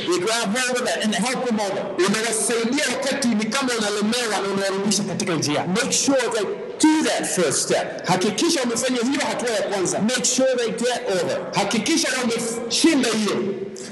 [1.04, 1.60] and help them
[2.08, 5.66] unawasaidia wakati ni kama unalemewa na unawarudisha katika njia.
[5.68, 6.44] Make sure they
[6.80, 8.08] do that first step.
[8.08, 11.38] Hakikisha wamefanya hiyo hatua ya kwanza, Make sure they get over.
[11.56, 13.36] hakikisha wameshinda hiyo.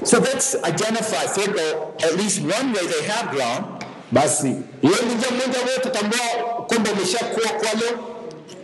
[0.04, 1.60] So that's identify, third
[2.04, 3.64] at least one way they have grown,
[4.12, 4.46] Basi
[4.82, 6.18] hiyo ni njia moja ambayo tambua
[6.66, 8.11] kwamba umeshakuwa kwalo,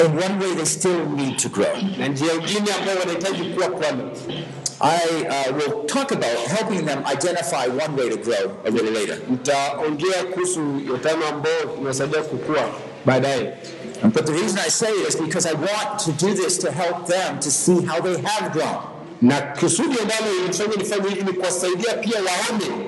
[0.00, 1.74] and one way they still need to grow.
[1.98, 3.68] na njia nyingine ambayo wanahitaji kuwa.
[4.80, 9.18] I uh, will talk about helping them identify one way to grow a little later.
[9.30, 12.68] Nitaongea kuhusu yotano ambayo inasaidia kukua
[13.06, 13.56] baadaye.
[14.02, 17.06] But the reason I say it is because I want to do this to help
[17.06, 18.97] them to see how they have grown.
[19.22, 22.86] Na kusudi ambalo ilifanya nifanye hivi ni kuwasaidia pia waone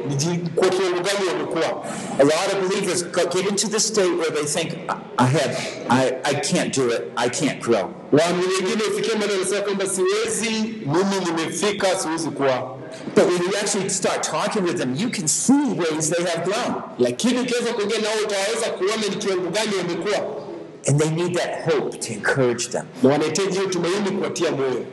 [0.55, 1.85] kwa kiwango gani wamekuwa.
[2.19, 4.73] A lot of believers get into the state where they think,
[5.19, 5.57] I, have,
[5.89, 7.91] I, I can't do it, I can't grow.
[8.13, 10.51] Waamini wengine ufikia mahali wanasema kwamba siwezi,
[10.87, 12.77] mimi nimefika, siwezi kuwa.
[13.15, 16.83] But when you actually start talking with them, you can see ways they have grown.
[16.99, 20.41] Lakini ukiweza kuongea nao utaweza kuona ni kiwango gani wamekuwa,
[20.89, 22.85] And they need that hope to encourage them.
[23.03, 24.85] na wanahitaji tumaini kuwatia moyo.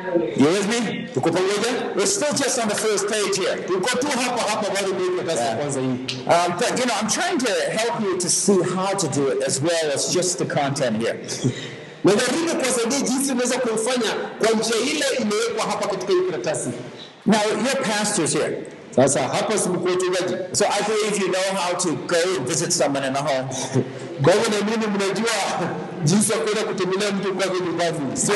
[0.00, 1.06] You with me?
[1.12, 1.94] Tuko pamoja?
[1.94, 3.56] We're still just on the first page here.
[3.66, 5.86] Tuko tu hapa hapa bado karatasi ya kwanza hii.
[6.26, 9.42] Um, but you know, I'm trying to help you to see how to do it
[9.42, 11.14] as well as just the content here.
[12.04, 16.70] Najaribu kuwasaidia jinsi unaweza kuifanya kwa njia ile imewekwa hapa katika hii karatasi.
[17.26, 18.58] Now, you're pastors here.
[18.90, 20.34] Sasa hapa si mkuu wachungaji.
[20.52, 23.48] So I believe you know how to go and visit someone in a home.
[24.22, 25.30] Kwa hivyo na mimi mnajua
[26.04, 27.34] jinsi ya kutembelea mtu
[28.16, 28.34] sio.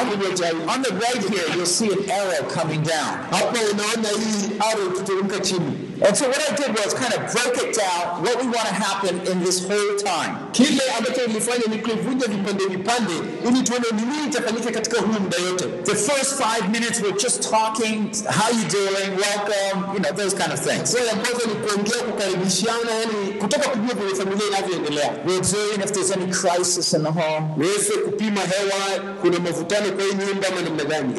[0.68, 3.18] On the right here, you'll see an arrow coming down.
[3.30, 5.84] Hapa unaona hii arrow chini.
[6.02, 8.74] And so what I did was kind of break it down what we want to
[8.74, 10.36] happen in this whole time.
[10.52, 13.12] Kile ambacho nilifanya ni kuivunja vipande vipande,
[13.48, 15.64] ili tuone ni nini itafanyika katika huu muda yote.
[15.84, 20.52] The first five minutes we're just talking, how you doing, welcome, you know, those kind
[20.52, 20.90] of things.
[20.92, 25.10] Sura ya kwanza ni kuongea, kukaribishana, yani kutaka kujua vile familia inavyoendelea.
[25.26, 27.53] We're observing if there's any crisis in the home.
[27.56, 31.14] Niweze kupima hewa, kuna mavutano kwa hii nyumba ama namna gani?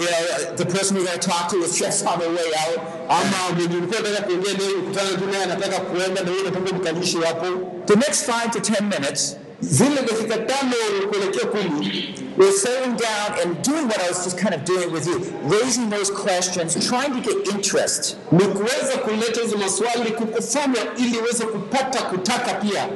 [0.55, 2.79] The person we're going to talk to is just on their way out.
[3.09, 7.45] Ama mwenye ulikuwa unataka kuongea naye tu naye anataka kuenda na unataka mkalishi hapo.
[7.85, 10.73] The next five to ten minutes, Zile dakika tano
[11.09, 15.07] kuelekea kumi we're settling down and doing what I was just kind of doing with
[15.07, 18.17] you, raising those questions, trying to get interest.
[18.31, 22.87] ni kuweza kuleta hizo maswali kukufanya ili uweze kupata kutaka pia.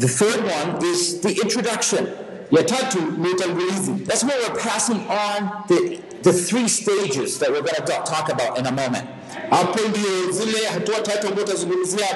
[0.00, 2.06] The third one is the introduction.
[2.50, 3.92] Ya tatu ni utangulizi.
[4.06, 8.58] That's where we're passing on the, the three stages that we're going to talk about
[8.58, 9.04] in a moment.
[9.50, 11.26] Hapo ndio zile hatua tatu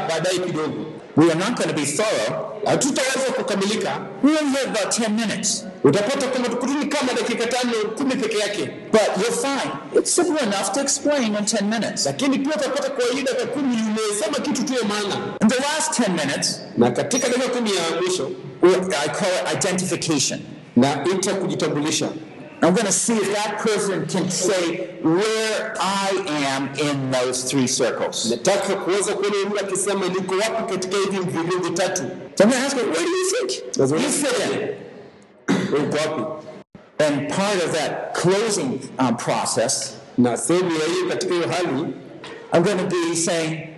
[0.08, 0.86] baadaye kidogo.
[1.20, 2.60] We are not going to be thorough.
[2.66, 5.64] Hatutaweza kukamilika, We only have about 10 minutes.
[5.84, 9.72] utapata kwamba tukutuni kama dakika tano kumi peke yake, But you're fine.
[9.98, 12.06] it's simple enough to explain in 10 minutes.
[12.06, 16.00] lakini pia utapata kwa hii dakika kumi umesema kitu tu ya maana, In the last
[16.00, 18.30] 10 minutes, na katika dakika kumi ya mwisho
[19.02, 20.40] I call it identification.
[20.76, 22.08] na ita kujitambulisha.
[22.62, 27.66] I'm going to see if that person can say where I am in those three
[27.66, 28.30] circles.
[28.30, 31.76] Nataka kuweza kuona yule akisema niko wapi katika hivi mviringo.
[31.76, 34.76] So I'm going to ask you, where do you think you fit in?
[35.72, 36.46] Wewe uko wapi?
[36.98, 41.94] And part of that closing um, process, Na sehemu ya hiyo katika hiyo hali
[42.52, 43.74] I'm going to be saying,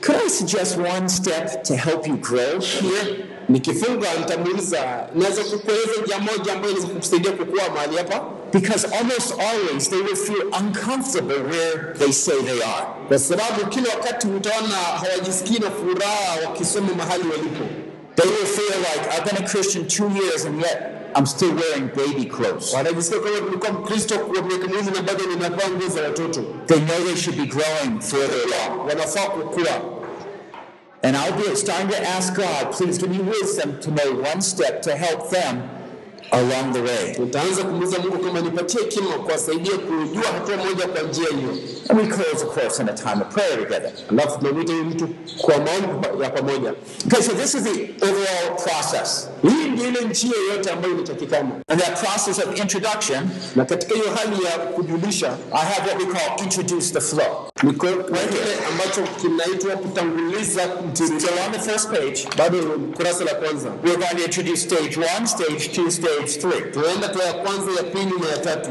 [0.00, 3.26] could I suggest one step to help you grow here?
[3.50, 9.90] Nikifunga nitamuuliza, naweza kukueleza jambo moja ambayo inaweza kukusaidia kukua mahali hapa, Because almost always
[9.90, 12.86] they will feel uncomfortable where they say they are.
[13.08, 17.64] kwa sababu kila wakati utaona hawajisikii na furaha wakisoma mahali walipo.
[18.16, 20.78] They will feel like I've been a Christian two years and yet
[21.16, 22.72] I'm still wearing baby clothes.
[26.66, 28.88] They know they should be growing further along.
[31.02, 34.82] And I'll be starting to ask God, please give me wisdom to know one step
[34.82, 35.79] to help them
[36.30, 37.14] along the way.
[37.64, 38.80] kumuuliza Mungu kama nipatie
[39.24, 41.50] kuwasaidia kujua hatua moja kwa njia hiyo.
[41.88, 43.92] And we close, of course, in a time of prayer together.
[44.10, 45.08] Alafu tunamwita huyu mtu
[45.40, 46.74] kwa maombi ya pamoja.
[47.06, 49.28] Okay, so this is the overall process.
[49.42, 54.06] Hii ndio ile njia yote ambayo inatakikana, And that process of introduction, na katika hiyo
[54.16, 57.50] hali ya kujulisha I have what we call introduce the flow.
[57.62, 61.20] ni kwa kwa kile ambacho kinaitwa kutanguliza mtiririko.
[61.20, 62.58] So on the first page, Bado
[62.96, 66.60] kurasa la kwanza we're going to introduce stage one, stage two, stage three.
[66.72, 68.70] tunaenda kwa ya kwanza, ya pili na ya tatu.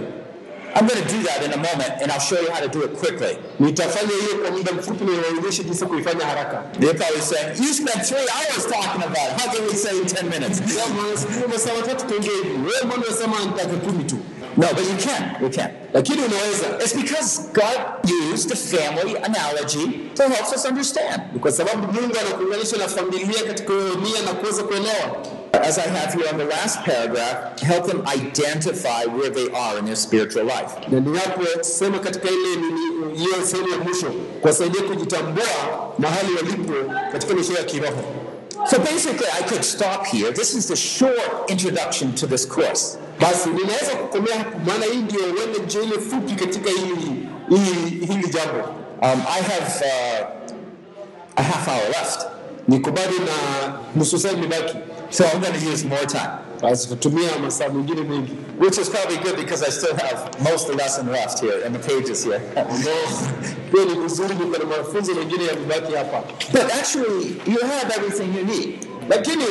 [0.75, 2.83] I'm going to do that in a moment, and I'll show you how to do
[2.83, 3.37] it quickly.
[3.59, 6.63] Nitafanya hiyo kwa muda mfupi na niwaonyeshe jinsi ya kuifanya haraka.
[6.79, 9.41] They're probably saying, You spent three hours talking about it.
[9.41, 10.59] How can we say in 10 minutes?
[10.59, 14.17] Kama sijui masaa matatu tuongee hivi, wewe mbona unasema nitaka kumi tu?
[14.57, 15.43] No, but you can.
[15.43, 15.69] You can.
[15.93, 17.79] Lakini unaweza, It's because God
[18.33, 21.21] used the family analogy to help us understand.
[25.53, 29.85] As I have here on the last paragraph, help them identify where they are in
[29.85, 30.71] their spiritual life.
[30.91, 32.49] Na ninaposema katika ile
[33.15, 35.45] hiyo sehemu ya mwisho, kuwasaidia kujitambua
[35.99, 36.73] mahali walipo
[37.11, 38.03] katika maisha ya kiroho.
[38.69, 40.31] So basically, I could stop here.
[40.33, 42.97] This is the short introduction to this course.
[43.19, 46.95] Basi ninaweza kukomea hapo, maana hii ndio uende njia ile fupi katika hili
[47.49, 48.69] hili, hili jambo.
[49.01, 50.27] Um, I have uh,
[51.35, 52.25] a half hour left,
[52.67, 54.75] Niko bado na nusu saa imebaki,
[55.09, 56.31] so I'm going to use more time,
[56.61, 60.75] basi tutumia masaa mengine mengi which is probably good because I still have most of
[60.75, 62.41] the lesson left here and the pages here.
[62.55, 63.07] ambao
[63.71, 68.45] pia ni vizuri, niko na mafunzo mengine yamebaki hapa, but actually, you have everything you
[68.45, 68.87] need.
[69.09, 69.45] lakini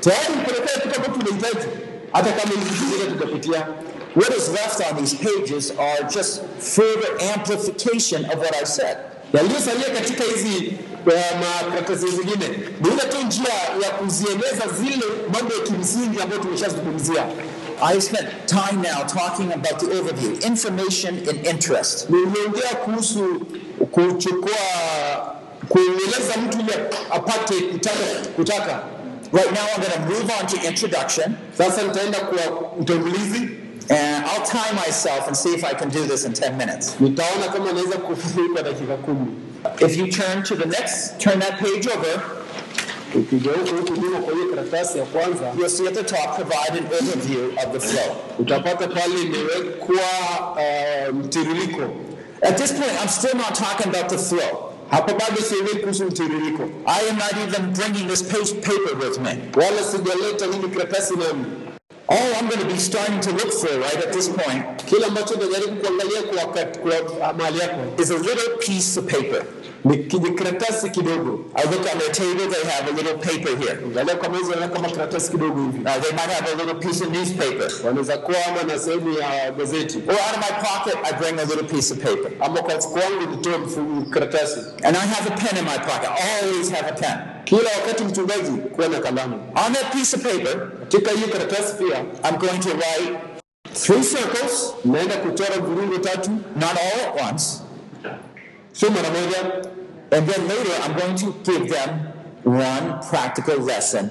[0.00, 1.66] tayari mpelekea kitu ambacho tunahitaji,
[2.12, 3.66] hata kama hizi zingine tutapitia
[4.16, 8.96] What is left on these pages are just further amplification of what I said.
[9.32, 10.72] yaliyosalia katika hizi
[11.06, 12.48] makaratasi zingine
[12.80, 17.26] ni ile tu njia ya kuzieleza zile mambo ya kimsingi ambayo tumeshazungumzia.
[17.82, 22.10] I spent time now talking about the overview, information and interest.
[22.10, 23.40] Nimeongea kuhusu
[23.90, 24.58] kuchukua
[25.68, 26.72] kueleza mtu ili
[27.10, 27.96] apate kutaka,
[28.36, 28.82] kutaka.
[29.32, 33.38] Right now, I'm going to move on to introduction, Sasa nitaenda kwa utangulizi,
[33.90, 36.94] and I'll time myself and see if I can do this in 10 minutes.
[37.00, 39.26] nitaona kama naweza kufika dakika kumi.
[39.80, 42.22] If you turn to the next, turn that page over,
[43.14, 47.56] Ukigeuka huku nyuma kwa karatasi ya kwanza, you'll see at the top provide an overview
[47.66, 48.16] of the flow.
[48.38, 49.96] utapata pale imewekwa
[51.10, 51.90] um, mtiririko.
[52.42, 54.72] At this point, I'm still not talking about the flow.
[54.90, 59.38] Hapo bado siongei kuhusu mtiririko, I am not even bringing this paper with me.
[59.56, 61.44] wala sijaleta hili karatasi nami.
[62.10, 65.34] All I'm going to be starting to look for right at this point Kile ambacho
[65.36, 66.78] najaribu kuangalia kwa wakati
[67.60, 69.42] yako is a little piece of paper.
[69.84, 71.44] ni kijikaratasi kidogo.
[71.54, 73.78] I look on their table, they have a little paper here.
[73.86, 77.04] Angalia kwa meza, wanaona kama karatasi kidogo hivi, Uh, they might have a little piece
[77.04, 77.70] of newspaper.
[77.86, 81.44] wanaweza kuwa ama na sehemu ya gazeti, Or out of my pocket, I bring a
[81.44, 82.30] little piece of paper.
[82.40, 84.60] ama kwa mfuko wangu nitoe mfu- karatasi.
[84.82, 86.10] And I have a pen in my pocket.
[86.10, 87.18] I always have a pen.
[87.48, 89.34] Kila wakati mchungaji kuwa na kalamu.
[89.66, 91.98] On that piece of paper, Katika hiyo karatasi pia
[92.30, 93.18] I'm going to write
[93.74, 97.60] three circles, naenda kuchora mviringo tatu, not all at once,
[98.72, 99.68] sio mara moja,
[100.10, 101.90] and then later I'm going to give them
[102.44, 104.10] one practical lesson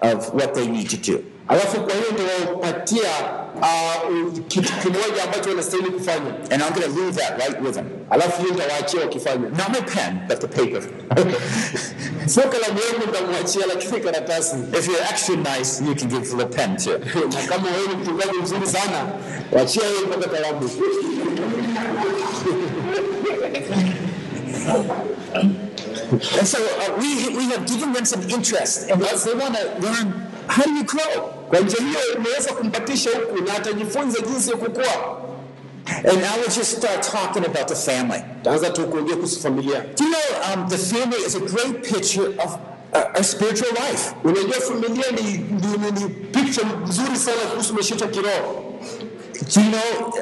[0.00, 1.18] of what they need to do.
[1.48, 3.10] alafu kwa hiyo nitawapatia
[3.56, 7.86] uh, kitu kimoja ambacho wanastahili kufanya, And I'm going to leave that right with them.
[8.10, 9.48] alafu hiyo nitawaachia wakifanya.
[9.48, 10.82] Not my pen, but the paper.
[12.26, 14.56] Sio kalamu yangu utamwachia, lakini karatasi.
[14.78, 16.98] If you're actually nice, you can give the pen too.
[17.34, 19.06] Na kama wewe ni mchungaji mzuri sana,
[19.52, 20.70] wachia yeye mpaka kalamu.
[25.34, 30.24] And so uh, we, we have given them some interest, and they want to learn
[30.48, 31.30] how do you grow?
[31.48, 35.23] Kwa njia hiyo umeweza kumpatisha huku na atajifunza jinsi ya kukua.
[35.86, 38.22] And now we'll just start talking about the family.
[38.42, 39.80] Taanza tu kuongea kuhusu familia.
[39.96, 42.58] Do you know um, the family is a great picture of
[42.92, 44.14] uh, a spiritual life?
[44.24, 48.64] Unajua familia ni, ni, ni, ni picture nzuri sana kuhusu maisha yetu kiroho.
[49.54, 50.12] Do you know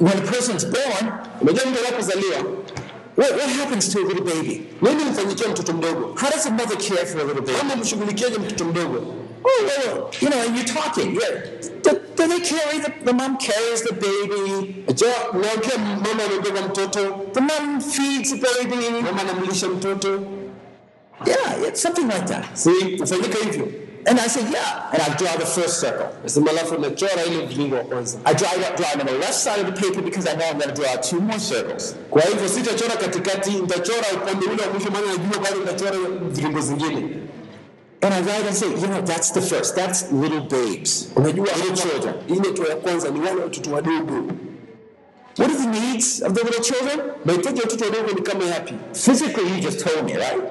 [0.00, 2.36] when a person's born, Unajua mtu anapozaliwa
[3.16, 4.62] what, what happens to a little baby?
[4.82, 6.00] nini mfanyikia mtoto mdogo?
[6.20, 7.58] How does a mother care for a little baby?
[7.58, 9.14] Kama mshughulikiaje mtoto mdogo?
[9.48, 11.14] Oh, well, you know, and you're talking.
[11.14, 11.20] Do,
[12.16, 14.82] do they carry the, the mom carries the baby?
[14.86, 14.94] The
[17.40, 18.76] mom feeds the baby.
[21.24, 22.58] Yeah, it's something like that.
[22.58, 22.70] si
[23.00, 23.68] ufanyika hivyo?
[24.08, 24.90] And I said, yeah.
[24.92, 26.08] And I draw the first circle.
[26.24, 26.40] Ile
[27.46, 28.04] mviringo wa.
[28.24, 30.46] I draw it, draw it on the left side of the paper because I know
[30.48, 31.94] I'm going to draw two more circles.
[38.02, 39.74] And I write and say, you know, that's the first.
[39.74, 41.10] That's little babes.
[41.14, 42.14] Unajua little children.
[42.28, 44.32] ile tu ya kwanza ni wale watoto wadogo.
[45.38, 47.00] What are the needs of the little children?
[47.24, 48.74] Mahitaji ya watoto wadogo ni kama yapi?
[48.92, 50.42] Physically, you just told me, right?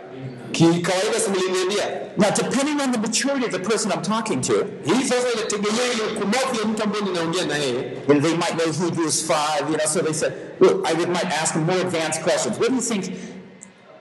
[0.52, 5.93] Kikawaida Now, depending on the maturity of the person I'm talking to, hii sasa inategemea
[5.93, 7.91] ile ukumavu ya mtu ambaye ninaongea na yeye.
[8.08, 11.10] you know, they might know Hebrews 5, you know, so they said, look, I would,
[11.10, 12.58] might ask more advanced questions.
[12.60, 13.06] What do you think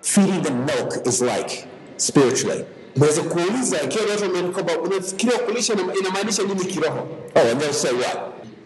[0.03, 1.67] feeding them milk is like
[1.97, 2.65] spiritually?
[2.97, 7.09] Naweza kuuliza ikiwa watu unafikiria kulisha inamaanisha nini kiroho?
[7.35, 8.19] Oh, and they'll say what?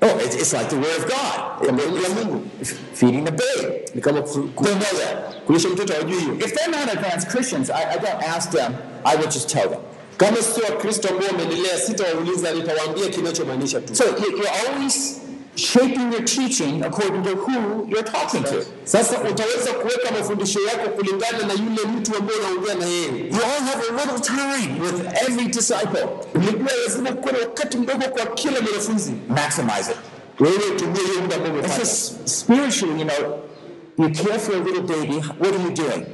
[0.03, 1.66] Oh, it's, it's like the Word of God.
[1.66, 1.72] ya
[2.09, 2.47] Mungu
[2.95, 3.83] Feeding the babe.
[3.95, 4.22] ni kama
[5.47, 6.35] kulisha mtoto hawajui hiyo.
[6.35, 8.72] If they're not advanced Christians, I, I don't ask them,
[9.05, 9.81] I will just tell them.
[10.16, 13.95] Kama sio Wakristo ambao wameendelea, sitawauliza, nitawaambia kinachomaanisha tu.
[13.97, 15.20] So you- you're always
[15.59, 18.65] shaping your teaching according to who you're talking to.
[18.85, 23.29] Sasa utaweza kuweka mafundisho yako kulingana na yule mtu ambaye unaongea na yeye.
[23.31, 26.07] You all have a little time with every disciple.
[26.35, 29.13] Unajua lazima kuwa na wakati mdogo kwa kila mwanafunzi.
[29.29, 29.99] Maximize it.
[30.41, 31.85] Wewe utumie hiyo muda ambao umepata.
[32.25, 33.39] spiritually, you know,
[33.99, 35.17] you care for a little baby.
[35.41, 36.05] What are you doing?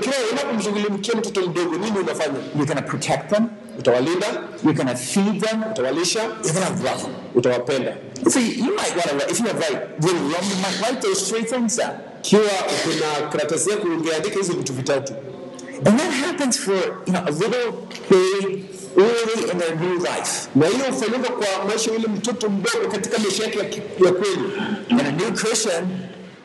[0.00, 2.34] Kila unapomshughulikia mtoto mdogo, nini unafanya?
[2.56, 3.46] You're going to protect them.
[3.78, 4.26] Utawalinda,
[4.64, 5.62] You're going to feed them.
[5.70, 7.12] utawalisha, You're going to love them.
[7.34, 7.96] utawapenda.
[8.28, 11.28] So you might want to, if you have like really long, you might write those
[11.30, 11.94] three things down.
[12.22, 12.50] Kiwa
[12.84, 15.12] kuna karatasi yako ungeandika hizo vitu vitatu.
[15.84, 16.74] And that happens for,
[17.06, 17.72] you know, a little
[18.10, 18.64] baby
[18.96, 20.48] early in their new life.
[20.54, 24.52] Na hiyo hufanyika kwa maisha yule mtoto mdogo katika maisha yake ya, kweli.
[24.90, 25.86] And a new Christian,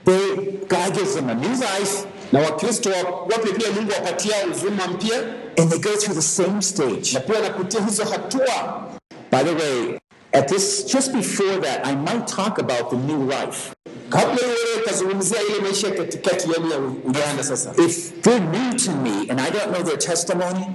[0.05, 0.35] they,
[0.69, 5.19] God gives them a new life, Na Wakristo wa- wapya pia Mungu awapatia uzima mpya
[5.57, 7.13] and they go through the same stage.
[7.13, 8.83] na pia anakutia hizo hatua.
[9.31, 9.99] By the way,
[10.33, 13.73] at this, just before that, I might talk about the new life.
[17.77, 20.65] If they're new to me and I don't know their testimony,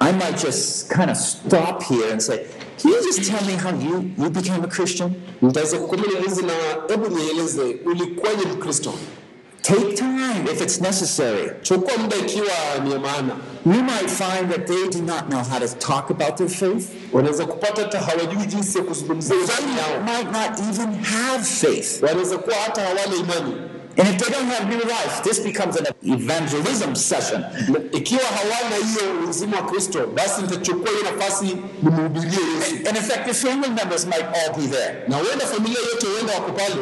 [0.00, 2.46] I might just kind of stop here and say,
[2.78, 5.14] Can you just tell me how you, you became a Christian?
[9.62, 10.42] Nitaweza kukomea nieleze na hebu nieleze ulikuwaje Mkristo.
[10.42, 11.50] Take time if it's necessary.
[11.62, 12.48] Chukua ikiwa
[12.98, 13.36] maana.
[13.66, 16.88] You might find that they do not know how to talk about their faith.
[17.12, 22.02] Wanaweza kupata hata hawajui jinsi ya kuzungumzia imani They yao, might not even have faith.
[22.02, 23.56] wanaweza kuwa hata hawana imani.
[23.98, 27.40] And if they don't have new life, this becomes an evangelism session.
[27.68, 33.02] Na ikiwa hawana hiyo uzima wa Kristo, basi nitachukua hiyo nafasi nimhubirie Yesu, And in
[33.02, 34.94] fact, your family members might all be there.
[35.08, 36.76] na huenda familia yote huenda wako pale.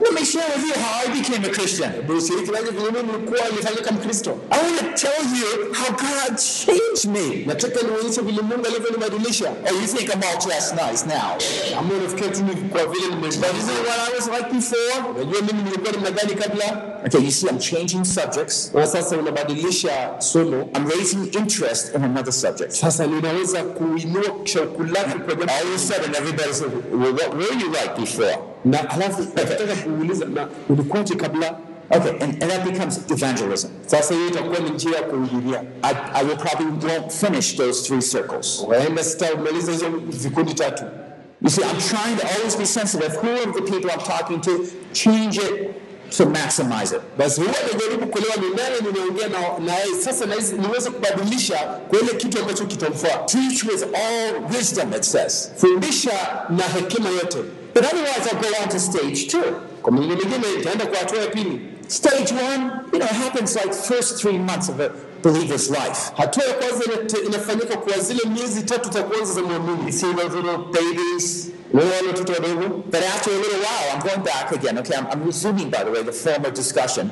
[0.00, 1.92] Well, Let me share with you how I became a Christian.
[2.08, 4.38] ushiriki nanyi vile mimi nilikuwa nilifanyika Mkristo.
[4.50, 7.44] I want to tell you how God changed me.
[7.46, 9.50] Nataka nionyeshe vile Mungu alivyonibadilisha.
[9.50, 11.38] Oh, you think I'm all dressed nice now?
[11.78, 12.42] Ama unafikiria tu
[12.72, 13.56] kwa vile But nimebadilisha.
[13.58, 15.10] isn't it what I was like before?
[15.16, 16.82] Unajua mimi nilikuwa namna gani kabla?
[17.06, 18.70] Okay, you see, I'm changing subjects.
[18.74, 20.68] Na sasa unabadilisha somo.
[20.76, 22.70] I'm raising interest in another subject.
[22.72, 25.52] Sasa ninaweza kuinua shauku lako kwa jambo.
[25.52, 28.38] All of a sudden, everybody said, well, what were you like before?
[28.64, 31.58] Na halafu nataka kuuliza na ulikuwaje kabla?
[31.92, 33.68] Okay, and, and that becomes evangelism.
[33.86, 35.62] Sasa hiyo itakuwa ni njia ya kuhubiria.
[35.82, 38.64] I, I will probably won't finish those three circles.
[38.68, 40.84] Waenda sitamaliza hizo vikundi tatu.
[41.42, 43.16] You see, I'm trying to always be sensitive.
[43.16, 44.66] Who are the people I'm talking to?
[44.92, 45.74] Change it
[46.16, 47.02] to maximize it.
[47.18, 49.28] Basi huwa najaribu kuelewa ni nani ninaongea
[49.66, 50.26] na yeye sasa,
[50.58, 51.56] niweze kubadilisha
[51.88, 53.18] kwa ile kitu ambacho kitamfaa.
[53.26, 55.50] Teach with all wisdom, it says.
[55.56, 56.10] Fundisha
[56.50, 57.38] na hekima yote.
[57.74, 59.42] But otherwise, I'll go on to stage two.
[59.82, 61.60] Kwa maneno mengine, itaenda kwa hatua ya pili.
[61.88, 64.90] Stage one, you know, happens like first three months of a
[65.22, 66.12] believer's life.
[66.16, 66.84] Hatua ya kwanza
[67.26, 69.86] inafanyika kwa zile miezi tatu za kwanza za mwamini.
[69.86, 71.50] You see those little babies?
[71.72, 71.82] But
[73.04, 74.78] after a little while, I'm going back again.
[74.78, 77.10] Okay, I'm, I'm resuming, by the way, the former discussion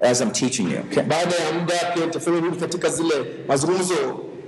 [0.00, 0.78] as I'm teaching you.
[0.90, 1.02] Okay.
[1.02, 3.14] baada ya muda pia nitafanya katika zile
[3.48, 3.94] mazungumzo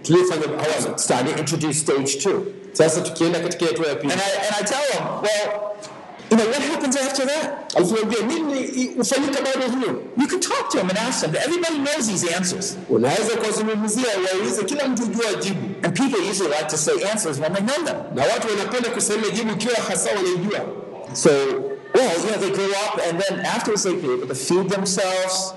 [0.02, 0.98] tuliyofanya awali.
[0.98, 2.46] Starting to introduce stage two.
[2.74, 5.60] Sasa tukienda katika hatua ya pili, And I, and I tell them, well,
[6.30, 7.74] you know, what happens after that?
[7.76, 10.02] alafu naambia nini i- hufanyika baada hiyo.
[10.16, 11.34] You can talk to them and ask them.
[11.36, 12.76] Everybody knows these answers.
[12.88, 17.52] Unaweza kuwazungumzia, waulize, kila mtu jua jibu, And people usually like to say answers when
[17.54, 17.96] they know them.
[18.14, 20.60] na watu wanapenda kusema jibu ikiwa hasa wanaijua.
[21.12, 21.30] So,
[21.94, 25.54] well, you know, they grow up and then afterwards they be able to feed themselves.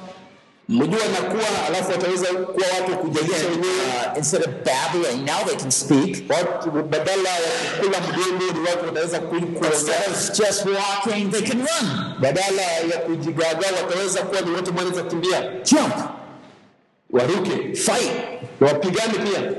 [0.69, 4.17] Mjua nakuwa, alafu wataweza kuwa watu kujalisha wenyewe.
[4.17, 6.29] Instead of babbling, now they can speak.
[6.29, 7.39] Watu badala ya
[7.79, 9.69] kula mdomo ni watu wataweza kuongea.
[10.37, 11.89] Just walking, they can run,
[12.21, 15.95] Badala ya kujigagaa wataweza kuwa ni watu wanaweza kimbia, jump,
[17.09, 18.11] waruke, fight.
[18.61, 19.51] wapigane pia.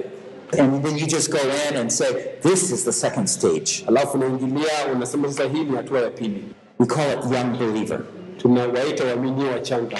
[0.60, 1.38] And then you just go
[1.70, 2.06] in and say,
[2.42, 3.84] this is the second stage.
[3.88, 6.44] Alafu unaingilia unasema sasa hii ni hatua ya pili.
[6.78, 8.00] We call it young believer.
[8.38, 9.98] Tunawaita waamini wachanga.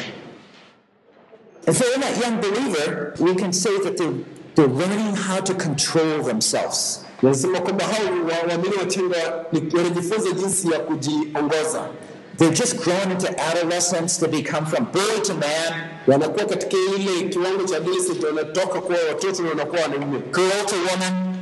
[1.73, 4.15] So in that young believer, we can say that they're,
[4.55, 7.05] they're learning how to control themselves.
[7.21, 7.33] They're
[12.55, 15.91] just growing into adolescence to become from boy to man,
[20.33, 21.35] girl to woman.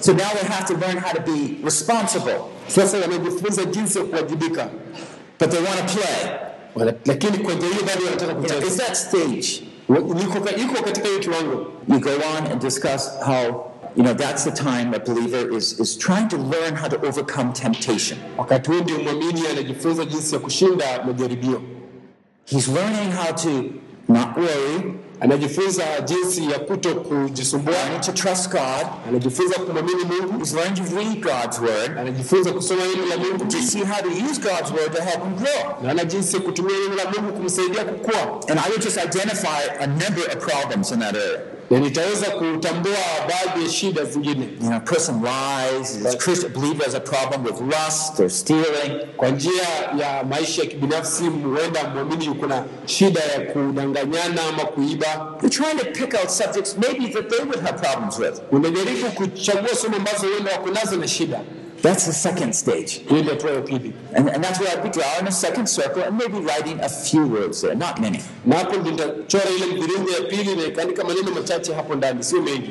[0.00, 2.50] So now they have to learn how to be responsible,
[5.38, 6.48] but they want to play.
[7.06, 9.62] Lakini kwa njia hiyo bado wanataka You know, it's that stage.
[9.88, 11.66] Wa- Yuko yuko katika hiyo kiwango.
[11.88, 15.98] You go on and discuss how, you know, that's the time a believer is, is
[15.98, 18.18] trying to learn how to overcome temptation.
[18.38, 21.62] Wakati huo ndio mwamini anajifunza jinsi ya kushinda majaribio,
[22.44, 23.50] He's learning how to
[24.08, 27.74] not worry, anajifunza jinsi ya kuto kujisumbua,
[28.06, 28.86] to trust God.
[29.08, 33.58] anajifunza kumwamini Mungu, He's learning to read God's word, anajifunza kusoma neno la Mungu to
[33.62, 35.82] see how to use God's word to help him grow.
[35.82, 38.40] na ana jinsi kutumia neno la Mungu kumsaidia kukua.
[38.50, 41.40] And I would just identify a number of problems in that area.
[41.70, 42.96] Na nitaweza kutambua
[43.28, 47.44] baadhi ya shida zingine You know, a person lies, is Christian believer has a problem
[47.44, 49.06] with lust or stealing.
[49.16, 49.62] kwa njia
[49.98, 51.24] ya maisha ya kibinafsi.
[51.24, 55.36] Huenda muamini yuko na shida ya kudanganyana ama kuiba.
[55.40, 58.40] They're trying to pick out subjects maybe that they would have problems with.
[58.52, 61.40] Unajaribu kuchagua somo ambazo huenda wako nazo na shida.
[61.82, 63.00] That's the second stage.
[63.08, 66.02] Hiyo ndio hatua ya pili, And, and that's where I'd be drawing a second circle
[66.04, 68.20] and maybe writing a few words there, not many.
[68.46, 72.42] na hapo ndio nitachora ile mviringo ya pili na ikaandika maneno machache hapo ndani, sio
[72.42, 72.70] mengi.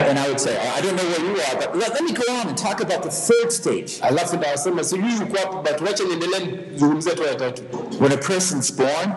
[0.00, 2.22] And I would say, I don't know where you are, but let, let me go
[2.40, 3.98] on and talk about the third stage.
[4.00, 6.40] Alafu ndawasema sijui yuko hapo, but wacha niendelee
[6.72, 7.62] nizungumzie hatua ya tatu.
[8.00, 9.12] When a person's born,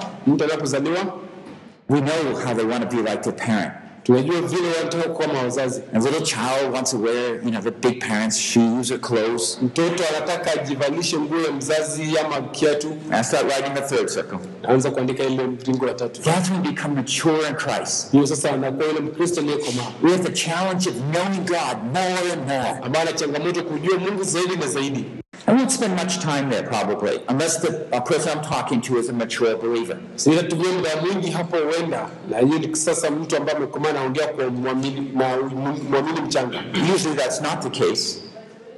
[1.90, 3.74] we know how they want to be like their parent.
[4.04, 5.82] Tunajua vile wanataka kuwa mawazazi.
[5.94, 9.58] A little child wants to wear, you know, the big parents' shoes or clothes.
[9.62, 14.40] Mtoto anataka ajivalishe nguo ya mzazi ama kiatu, And start writing the third circle.
[14.68, 16.22] anza kuandika ile mringo la tatu.
[16.22, 18.12] That's when you become mature in Christ.
[18.12, 22.42] Hiyo sasa anakuwa yule Mkristo aliyekomaa We have the challenge of knowing God more and
[22.48, 22.80] more.
[22.84, 25.06] ambaye ana changamoto kujua Mungu zaidi na zaidi.
[25.52, 27.72] I won't spend much time there probably, unless the
[28.06, 30.00] person I'm talking to is a mature believer.
[30.16, 36.22] Sitatumia muda mwingi hapo huenda, na hiyo ni sasa mtu ambaye amekomaa anaongea kwa mwamini
[36.26, 36.64] mchanga.
[36.96, 38.20] Usually that's not the case,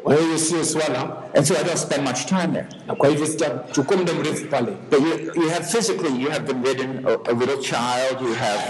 [0.04, 2.68] Kwa hiyo sio swala, and so I don't spend much time there.
[2.88, 4.72] na kwa hivyo sitachukua muda mrefu pale.
[4.92, 8.62] But you, you have physically, you have been ridden a, a little child, you have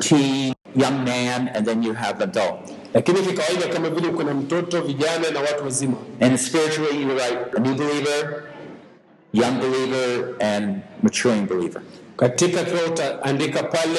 [0.00, 2.72] teen, young man, and then you have adult.
[2.94, 7.38] Lakini kikawaida, kama vile uko na mtoto, vijana na watu wazima, And spiritually, you write
[7.56, 8.42] a new believer,
[9.32, 11.82] young believer and maturing believer.
[12.16, 13.98] Katika kiwa utaandika pale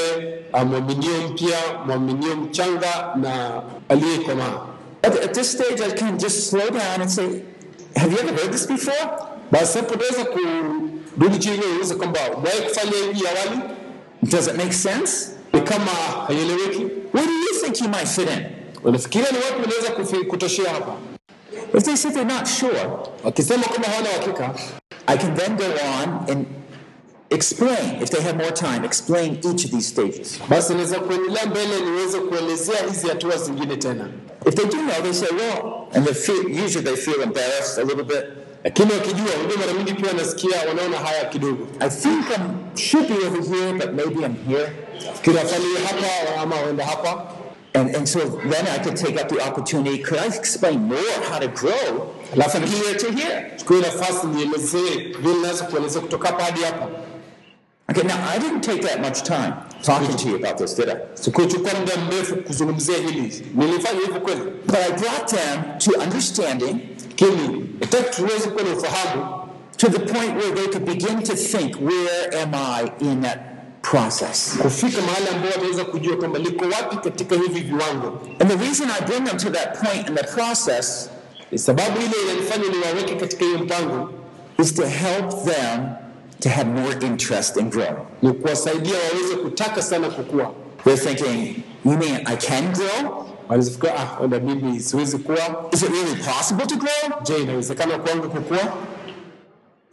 [0.54, 4.66] ah, mwaminio mpya, mwaminio mchanga na aliyekomaa.
[5.04, 7.28] At, at this stage, I can just slow down and say,
[7.96, 9.10] Have you ever heard this before?
[9.52, 13.62] Basi hapo unaweza kurudi chini uweze kwamba umewahi kufanya hivi awali,
[14.24, 15.32] Does it make sense?
[15.64, 15.92] kama
[16.28, 16.78] haieleweki.
[17.14, 18.46] Where do you think you might fit in?
[18.84, 20.94] Unafikiria ni wapi unaweza kutoshea hapa?
[21.78, 22.90] If they say they're not sure,
[23.24, 24.54] Wakisema kwamba hawana uhakika,
[25.08, 26.46] I can then go on and
[27.30, 30.40] explain, if they have more time, explain each of these stages.
[30.50, 34.10] basi naweza kuendelea mbele niweze kuelezea hizi hatua zingine tena.
[34.48, 37.84] If they do know, they say, well, and they feel, usually they feel embarrassed a
[37.84, 38.24] little bit.
[38.64, 43.56] Lakini wakijua, unajua mara pia nasikia wanaona haya kidogo, I think I should be over
[43.56, 44.72] here, but maybe I'm here.
[45.16, 47.26] fikiri afanye hapa ama waenda hapa.
[47.74, 50.00] And, and so then I could take up the opportunity.
[50.00, 52.14] Could I explain more how to grow
[52.52, 53.52] from here to here?
[53.58, 56.88] Chukue nafasi nielezee vile naweza kuelezea kutoka hapa hadi hapa.
[57.90, 60.96] Okay, now I didn't take that much time talking to you about this, did I?
[61.14, 66.80] Sikuchukua muda mrefu kuzungumzia hili, nilifanya hivyo kweli, But I brought them to understanding
[67.22, 69.40] lakini nataka tuweze kuwa na ufahamu
[69.78, 73.40] to the point where they could begin to think, where am I in that
[73.82, 74.58] process?
[74.62, 78.22] kufika mahali ambapo wataweza kujua kwamba liko wapi katika hivi viwango.
[78.40, 81.10] And the reason I bring them to that point in the process
[81.58, 84.10] sababu ile inanifanya niwaweke katika hiyo mpango
[84.60, 85.90] is to help them
[86.40, 87.96] to have more interest in growing.
[88.22, 90.54] ni kuwasaidia waweze kutaka sana kukua.
[90.84, 93.26] They're thinking, you mean I can grow?
[93.50, 95.66] Wanaweza ah, wenda mimi siwezi kuwa.
[95.72, 97.20] Is it really possible to grow?
[97.24, 98.60] Je, inawezekana kwangu kukua?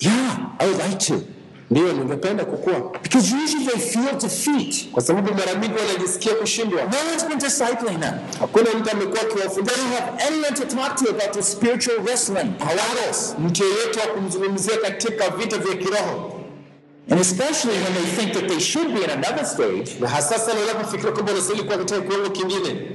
[0.00, 1.20] Yeah, I would like to.
[1.70, 4.88] Ndio, ningependa kukua, Because usually they feel defeat.
[4.92, 6.82] kwa sababu mara mingi wanajisikia kushindwa.
[6.82, 8.14] No one's been discipling them.
[8.40, 12.50] Hakuna mtu amekuwa They akiwafundisha, don't have anyone to talk to about the spiritual wrestling.
[12.58, 16.32] hawana mtu yeyote wa kumzungumzia katika vita vya kiroho,
[17.10, 20.60] And especially when they think that they should be in another stage, na hasa sana
[20.60, 22.90] wanapofikiria kwamba wanastahili kuwa katika kiwango kingine,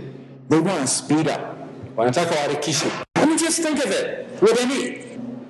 [0.50, 1.42] they want to speed up.
[1.98, 2.86] wanataka waharakishe.
[3.16, 4.08] I mean, just think of it.
[4.42, 4.92] Would any,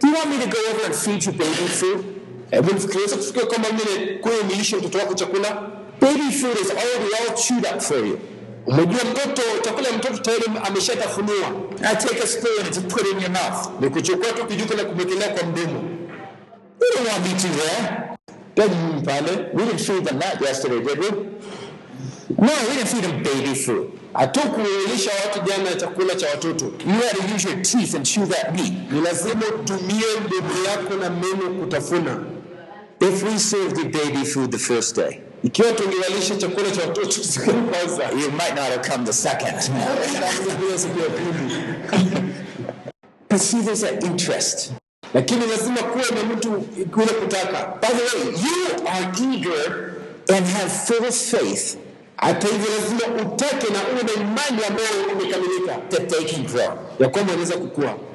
[0.01, 2.05] do you want me to go over and feed you baby food?
[2.51, 5.61] Hebu nifikirie kufikiria kwamba mimi kule nilishe mtoto wako chakula.
[6.01, 8.19] Already all chewed up for you.
[8.65, 13.81] Umejua mtoto, chakula ya mtoto tayari ameshatafunua take a spoon and put in your mouth.
[13.81, 15.83] ni kuchukua tu kijuko na kumekelea kwa mdomo.
[16.81, 18.07] You don't want me to there.
[18.55, 21.09] Taji pale, We didn't feed them that yesterday, did we?
[22.37, 23.89] No, we didn't feed them baby food.
[24.13, 26.65] hatukulisha watu jana chakula cha watoto.
[26.65, 28.73] You had to use your teeth and chew that meat.
[28.91, 32.17] Ni lazima utumie mdomo yako na meno kutafuna.
[33.03, 35.51] If we serve the baby food the first day, you
[38.31, 39.55] might not have come the second.
[39.57, 39.81] Siku.
[43.27, 44.73] But see, there's that interest.
[45.13, 45.31] By the
[48.07, 51.77] way, you are eager and have full faith
[52.21, 53.67] Hata hivyo lazima utake
[55.89, 58.10] that they can grow.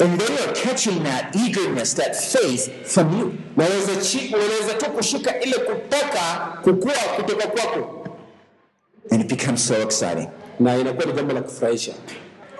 [0.00, 3.32] And they are catching that eagerness, that faith from you.
[3.56, 7.94] wanaweza tu kushika ile kutaka kukua kutoka kwako,
[9.10, 10.28] And it becomes so exciting.
[10.60, 11.92] na inakuwa ni jambo la kufurahisha.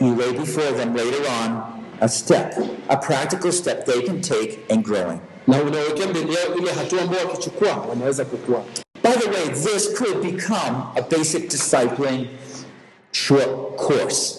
[0.01, 1.63] You lay before them later on
[2.01, 2.55] a step,
[2.89, 5.21] a practical step they can take in growing.
[5.47, 8.63] na unawekea mbele yao ile hatua ambao wakichukua wanaweza kukua.
[9.03, 12.27] By the way, this could become a basic discipling
[13.13, 14.38] short course.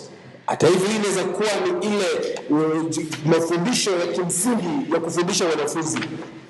[0.49, 2.95] Hata hivyo, hii inaweza kuwa ni ile uh,
[3.25, 5.99] mafundisho ya kimsingi ya kufundisha wanafunzi.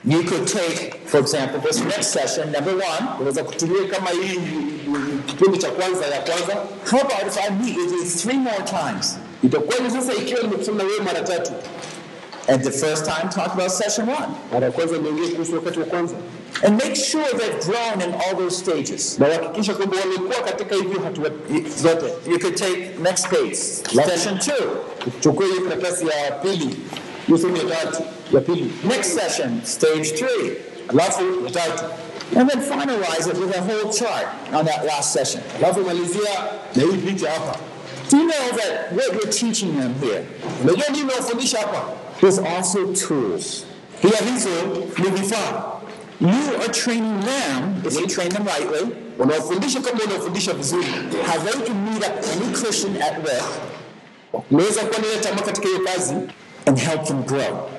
[0.06, 3.08] You could take, for example, this next session, number one.
[3.20, 4.40] Unaweza kutumia kama hii
[5.26, 6.54] kipindi cha kwanza ya kwanza,
[6.92, 9.18] How about if I meet with you three more times?
[9.44, 11.52] itakuwa sasa, ikiwa nimekusema na wewe mara tatu,
[12.50, 14.30] And the first time, talk about session one.
[14.52, 16.16] mara kwanza niongee kuhusu wakati wa kwanza,
[16.64, 19.20] And make sure they've grown in all those stages.
[19.20, 21.30] na uhakikisha kwamba wamekuwa katika hivyo hatua
[21.84, 22.06] zote.
[22.32, 24.78] You could take next page, session two.
[25.20, 26.76] Chukua hiyo karatasi ya pili,
[27.28, 30.52] hiyo sehemu ya tatu ya pili, Next session, stage three.
[30.88, 31.84] alafu ya tatu,
[32.40, 35.44] And then finalize it with a whole chart on that last session.
[35.58, 36.30] alafu malizia
[36.76, 37.60] na hii picha hapa.
[38.12, 40.24] Do you know that what you're teaching them here
[40.64, 41.84] Unajua nini nawafundisha hapa?
[42.22, 43.66] Is also tools?
[44.02, 44.22] You are
[46.74, 50.00] training them, if you train them rightly, unawafundisha kama
[51.66, 53.44] can meet up any Christian at work
[56.66, 57.70] and help them grow.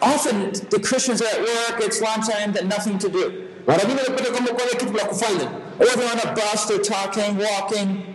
[0.00, 3.44] Often the Christians are at work, it's lunchtime, they've nothing to do.
[3.66, 5.50] Mara nyingi unapata kama kwana kitu la kufanya,
[5.80, 8.14] Or they're a bus, they're talking, walking.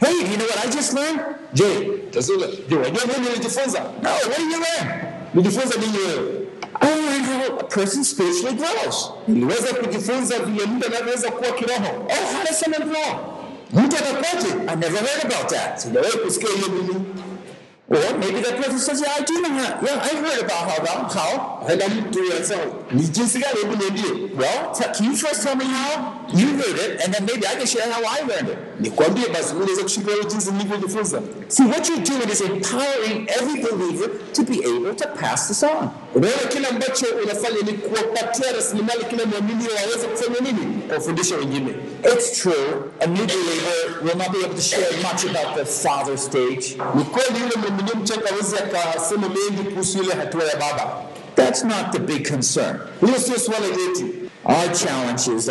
[0.00, 1.20] Hey, you know what I just learned?
[1.54, 1.64] Je,
[2.76, 3.80] wajua nini nilijifunza?
[4.02, 5.02] No, what did you learn?
[5.34, 6.48] Nijifunza nini wewe?
[6.80, 9.10] I learned how a person spiritually grows.
[9.28, 12.06] Niliweza kujifunza vile mtu anavyoweza kuwa kiroho.
[12.08, 13.34] Oh, how does someone grow?
[13.72, 14.48] Mtu atakuwaje?
[14.72, 15.78] I never heard about that.
[15.80, 16.94] Sijawahi kusikia hiyo mimi.
[17.90, 19.80] Or maybe that person says, yeah, I do know how.
[19.80, 20.76] Yeah, I heard about how.
[20.82, 21.66] About how.
[21.68, 22.62] Aenda mtu anasema,
[22.92, 23.60] ni jinsi gani?
[23.60, 24.30] Hebu niambie.
[24.36, 26.14] Well, t- can you first tell me how?
[26.34, 28.58] You heard it, and then maybe I can share how I learned it.
[28.80, 31.22] Nikwambie basi, mimi naweza kushika wewe jinsi nilivyojifunza.
[31.48, 35.90] See, what you're doing is empowering every believer to be able to pass this on.
[42.04, 46.16] It's true, a new believer will not be able to share much about the father
[46.18, 46.76] stage.
[47.78, 48.30] Mwamini mchanga
[48.90, 51.02] akasema mengi kuhusu ile hatua ya baba.
[51.36, 52.78] That's not the big concern.
[53.00, 54.06] Hilo sio swala yetu.
[54.44, 55.48] Our challenge is,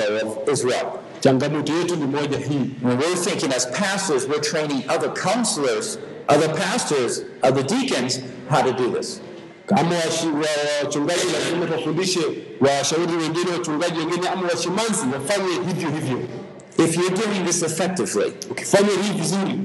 [0.53, 0.85] is what?
[1.19, 2.69] Changamoto yetu ni moja hii.
[2.83, 5.97] When we're thinking as pastors, we're training other counselors,
[6.27, 8.19] other pastors, other deacons
[8.49, 9.21] how to do this.
[9.65, 12.19] Kama washi- wa- wachungaji lazima tuwafundishe
[12.61, 16.19] washauri wengine, wachungaji wengine ama washimanzi wafanye hivyo hivyo.
[16.85, 19.59] If you're doing this effectively, Ukifanya hii vizuri,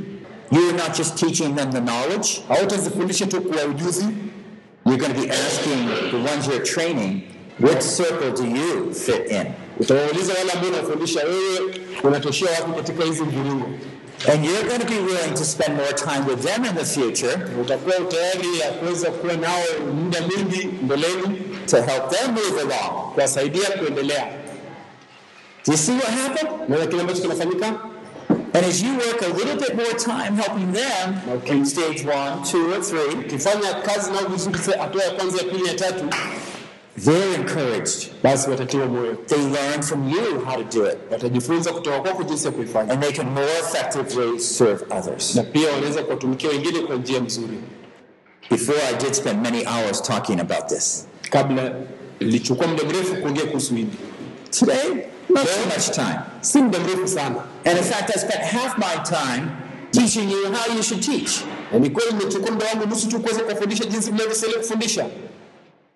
[0.53, 2.43] you're not just teaching them the knowledge,
[4.85, 7.23] you're going to be asking the ones you're training,
[7.59, 9.55] what circle do you fit in?
[14.29, 17.37] And you're going to be willing to spend more time with them in the future
[21.67, 23.15] to help them move along.
[25.65, 26.69] Do you see what happened?
[28.55, 31.15] And as you work a little bit more time helping them
[31.47, 35.67] in stage one, two, or three, ukifanya kazi nao vizuri, hatua ya kwanza, ya pili,
[35.69, 36.05] ya tatu,
[37.05, 38.11] they're encouraged.
[38.23, 40.99] basi watatiwa moyo, They learn from you how to do it.
[41.11, 45.35] watajifunza kutoka kwako jinsi ya kuifanya, And they can more effectively serve others.
[45.35, 47.59] na pia wanaweza kuwatumikia wengine kwa njia nzuri.
[48.51, 51.07] Before I did spend many hours talking about this.
[51.31, 51.73] Kabla
[52.19, 53.89] ilichukua muda mrefu kuongea kuhusu hili,
[54.59, 56.19] Today, not too much time.
[56.41, 59.51] si muda mrefu sana, And in fact, I spent half my time
[59.93, 61.31] teaching you how you should teach.
[61.73, 65.07] na ni kweli nimechukua muda wangu nusu tu kuweza kuwafundisha jinsi mnavyostahili kufundisha.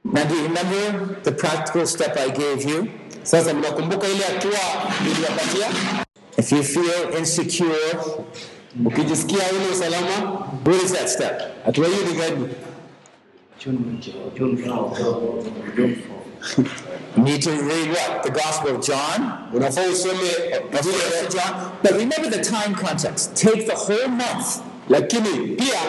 [0.05, 2.87] Now, do you remember the practical step I gave you?
[3.23, 4.59] Sasa mnakumbuka ile hatua
[5.05, 5.67] niliwapatia?
[6.39, 7.97] If you feel insecure,
[8.87, 11.43] Ukijisikia hauna usalama, what is that step?
[11.65, 12.49] hatua hiyo ni gani?
[17.17, 18.23] You need to read what?
[18.23, 19.51] The Gospel of John?
[19.53, 21.79] Usome Gospel of John?
[21.83, 23.35] But remember the time context.
[23.37, 24.63] Take the whole month.
[24.89, 25.81] lakini pia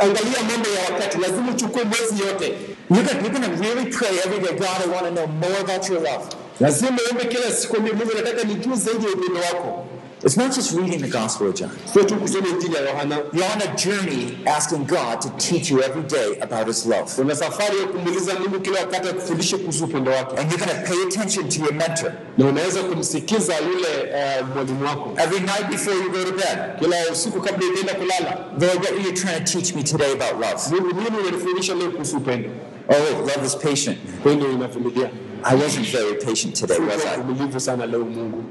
[0.00, 2.54] angalia mambo ya wakati, lazima uchukue mwezi yote.
[2.90, 5.60] You're going, you're going to really pray every day, God, I want to know more
[5.60, 6.28] about your love.
[6.60, 9.86] Lazima uombe kila siku, Mungu, nataka nijue zaidi ya upendo wako,
[10.22, 11.70] It's not just reading the Gospel of John.
[11.92, 13.16] sio tu kusoma injili ya Yohana.
[13.32, 17.10] You're on a journey asking God to teach you every day about His love.
[17.16, 20.90] Kuna safari ya kumuuliza Mungu kila wakati akufundishe kuhusu upendo wake, And you're going to
[20.90, 22.12] pay attention to your mentor.
[22.38, 24.12] na unaweza kumsikiza yule
[24.54, 26.58] mwalimu wako Every night before you go to bed.
[26.78, 28.46] kila usiku kabla ukienda kulala.
[28.60, 30.70] Lord, what are you trying to teach me today about love?
[30.70, 32.50] Mungu, nini unanifundisha leo kuhusu upendo?
[32.88, 33.98] Oh, love is patient.
[35.46, 37.16] I wasn't very patient today, was I?
[37.18, 38.44] mvumilivu sana leo Mungu,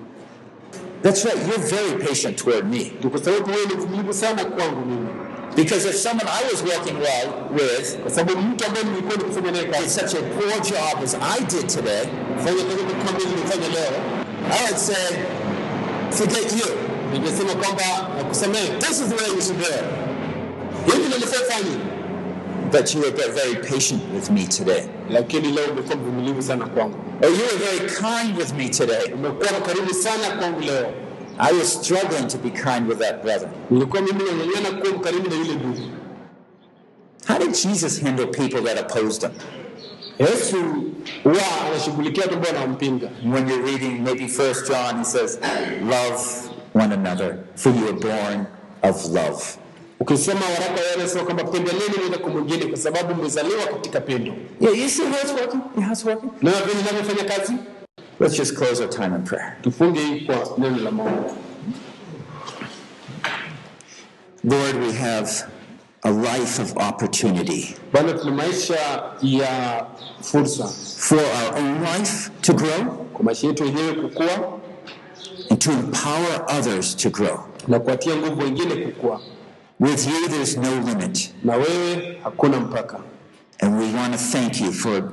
[1.03, 2.91] That's right, you're very patient toward me.
[3.11, 5.07] Kwa sababu wewe ni mvumilivu sana kwangu mimi,
[5.55, 11.39] Because if someone I was working well with did such a poor job as I
[11.45, 12.09] did today,
[14.49, 15.25] I would say,
[16.11, 16.65] forget you.
[17.11, 19.59] This is the way you should
[21.09, 21.92] nilifanya,
[22.73, 24.83] But you were very patient with me today.
[25.09, 29.13] lakini leo umekuwa mvumilivu sana kwangu, Or you were very kind with me today.
[29.13, 30.93] umekuwa mkarimu sana kwangu leo.
[31.37, 33.49] I was struggling to be kind with that brother.
[33.69, 35.81] Nilikuwa mimi nang'ang'ana kuwa mkarimu na yule ndugu.
[37.27, 39.31] How did Jesus handle people that opposed him?
[40.19, 40.57] Yesu
[41.23, 43.09] huwa anashughulikia watu ambao wanampinga.
[43.33, 45.39] When you're reading maybe First John, he says,
[45.81, 46.19] "Love
[46.75, 48.45] one another, for you are born
[48.83, 49.43] of love."
[49.99, 54.33] Ukisoma waraka wa Yohana kwamba pendeleni mmoja kwa mwingine kwa sababu mmezaliwa katika pendo.
[54.61, 55.61] Yeah, you see how it's working?
[55.83, 56.29] How it's working.
[56.41, 57.53] Na vile ninavyofanya kazi,
[58.19, 59.57] Let's just close our time in prayer.
[59.61, 61.35] tufunge kwa neno la Mungu.
[64.43, 65.29] Lord, we have
[66.03, 69.85] a life of opportunity Bwana, tuna maisha ya
[70.21, 70.67] fursa
[70.97, 74.59] for our own life to grow kwa maisha yetu yenyewe kukua
[75.49, 77.39] and to empower others to grow.
[77.67, 79.21] na kuwatia nguvu wengine kukua,
[79.79, 81.33] With you, there's no limit.
[81.43, 82.99] na wewe hakuna mpaka.
[83.59, 85.11] And we want to thank you for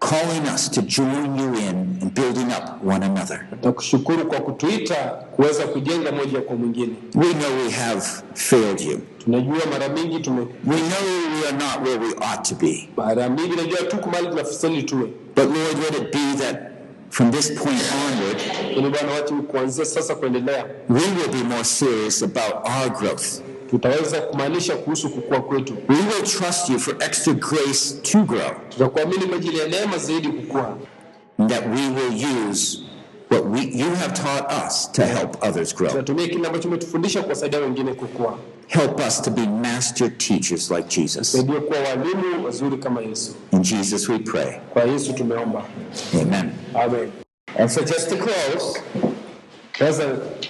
[0.00, 3.46] calling us to join you in and building up one another.
[3.62, 4.94] Nakushukuru kwa kutuita
[5.36, 6.94] kuweza kujenga moja kwa mwingine.
[7.14, 8.02] We know we have
[8.34, 9.00] failed you.
[9.24, 11.02] Tunajua mara mingi tume We know
[11.42, 12.88] we are not where we ought to be.
[12.96, 16.56] mara mingi najua tuko mahali tunafisali tuwe, But Lord, let it be that
[17.10, 18.38] from this point onward,
[20.88, 23.42] we will be more serious about our growth.
[23.70, 25.74] tutaweza kumaanisha kuhusu kukua kwetu.
[25.88, 30.28] We will trust you for extra grace to grow, Tutakuamini kwa ajili ya neema zaidi
[30.28, 30.78] kukua,
[31.38, 32.78] and that we will use
[33.30, 35.88] what we, you have taught us to help others grow.
[35.90, 38.38] tunatumia kile ambacho umetufundisha kuwasaidia wengine kukua.
[38.66, 41.32] Help us to be master teachers like Jesus.
[41.32, 43.34] Saidia kuwa walimu wazuri kama Yesu.
[43.52, 44.52] In Jesus we pray.
[44.72, 45.64] Kwa Yesu tumeomba,
[46.22, 46.50] Amen.
[46.74, 47.12] amen.
[47.58, 48.80] And so just to close,
[49.78, 50.04] Sasa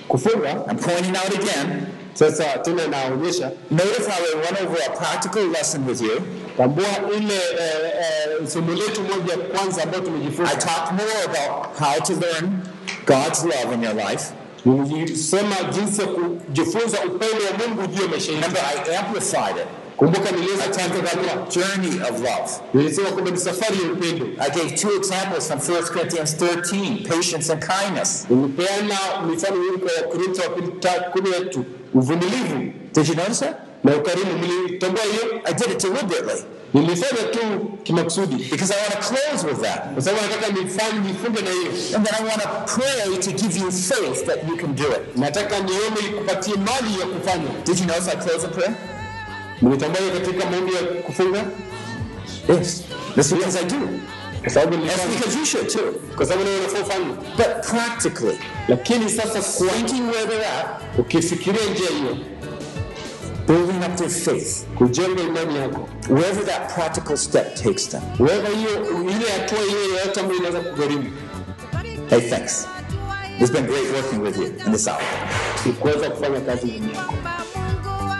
[0.08, 5.46] kufunga I'm pointing out again, sasa tena naonyesha notice how I went over a practical
[5.48, 6.20] lesson with you.
[6.56, 7.92] tambua ile eh,
[8.40, 10.02] eh, somo letu moja kwanza ambayo
[10.46, 12.62] I talked more about how to learn
[13.06, 14.24] God's love in your life.
[14.64, 18.42] Nilisema jinsi ya kujifunza upendo wa Mungu juu ya maisha yetu.
[18.44, 18.62] Remember,
[18.92, 19.66] I amplified it.
[19.96, 22.50] Kumbuka niliweza I talked about the journey of love.
[22.74, 24.26] nilisema kwamba ni safari ya upendo.
[24.38, 28.26] I gave two examples from 1 Corinthians 13 patience and kindness.
[28.30, 28.98] Nilipeana
[29.30, 31.64] mifano hii kwa Wakorintho wa pili ta- kumi na tatu
[31.94, 33.56] uvumilivu Did you notice that?
[33.84, 34.32] na ukarimu.
[34.38, 35.40] Mlitambua hiyo?
[35.44, 37.38] I did it deliberately Nilifanya tu
[37.82, 39.92] kimakusudi because I want to close with that.
[39.94, 41.70] kwa sababu nataka nifanye nifunge na hiyo.
[41.96, 45.16] And then I want to pray to give you faith that you can do it.
[45.16, 47.48] Nataka niombe nikupatie mali ya kufanya.
[47.64, 48.74] Did you notice I close a prayer?
[49.62, 51.44] Mlitambua katika maombi ya kufunga?
[52.48, 52.82] Yes.
[53.16, 53.88] That's because I do.
[54.42, 54.54] That's
[55.14, 55.92] because you should too.
[56.16, 57.04] Kwa sababu nayo unafaa ufanye.
[57.36, 58.38] But practically,
[58.68, 62.16] Lakini sasa thinking where they're at, ukifikiria njia hiyo,
[63.48, 68.02] building up their faith, wherever that practical step takes them.
[72.08, 72.66] Hey, thanks.
[73.40, 75.00] It's been great working with you in this hour.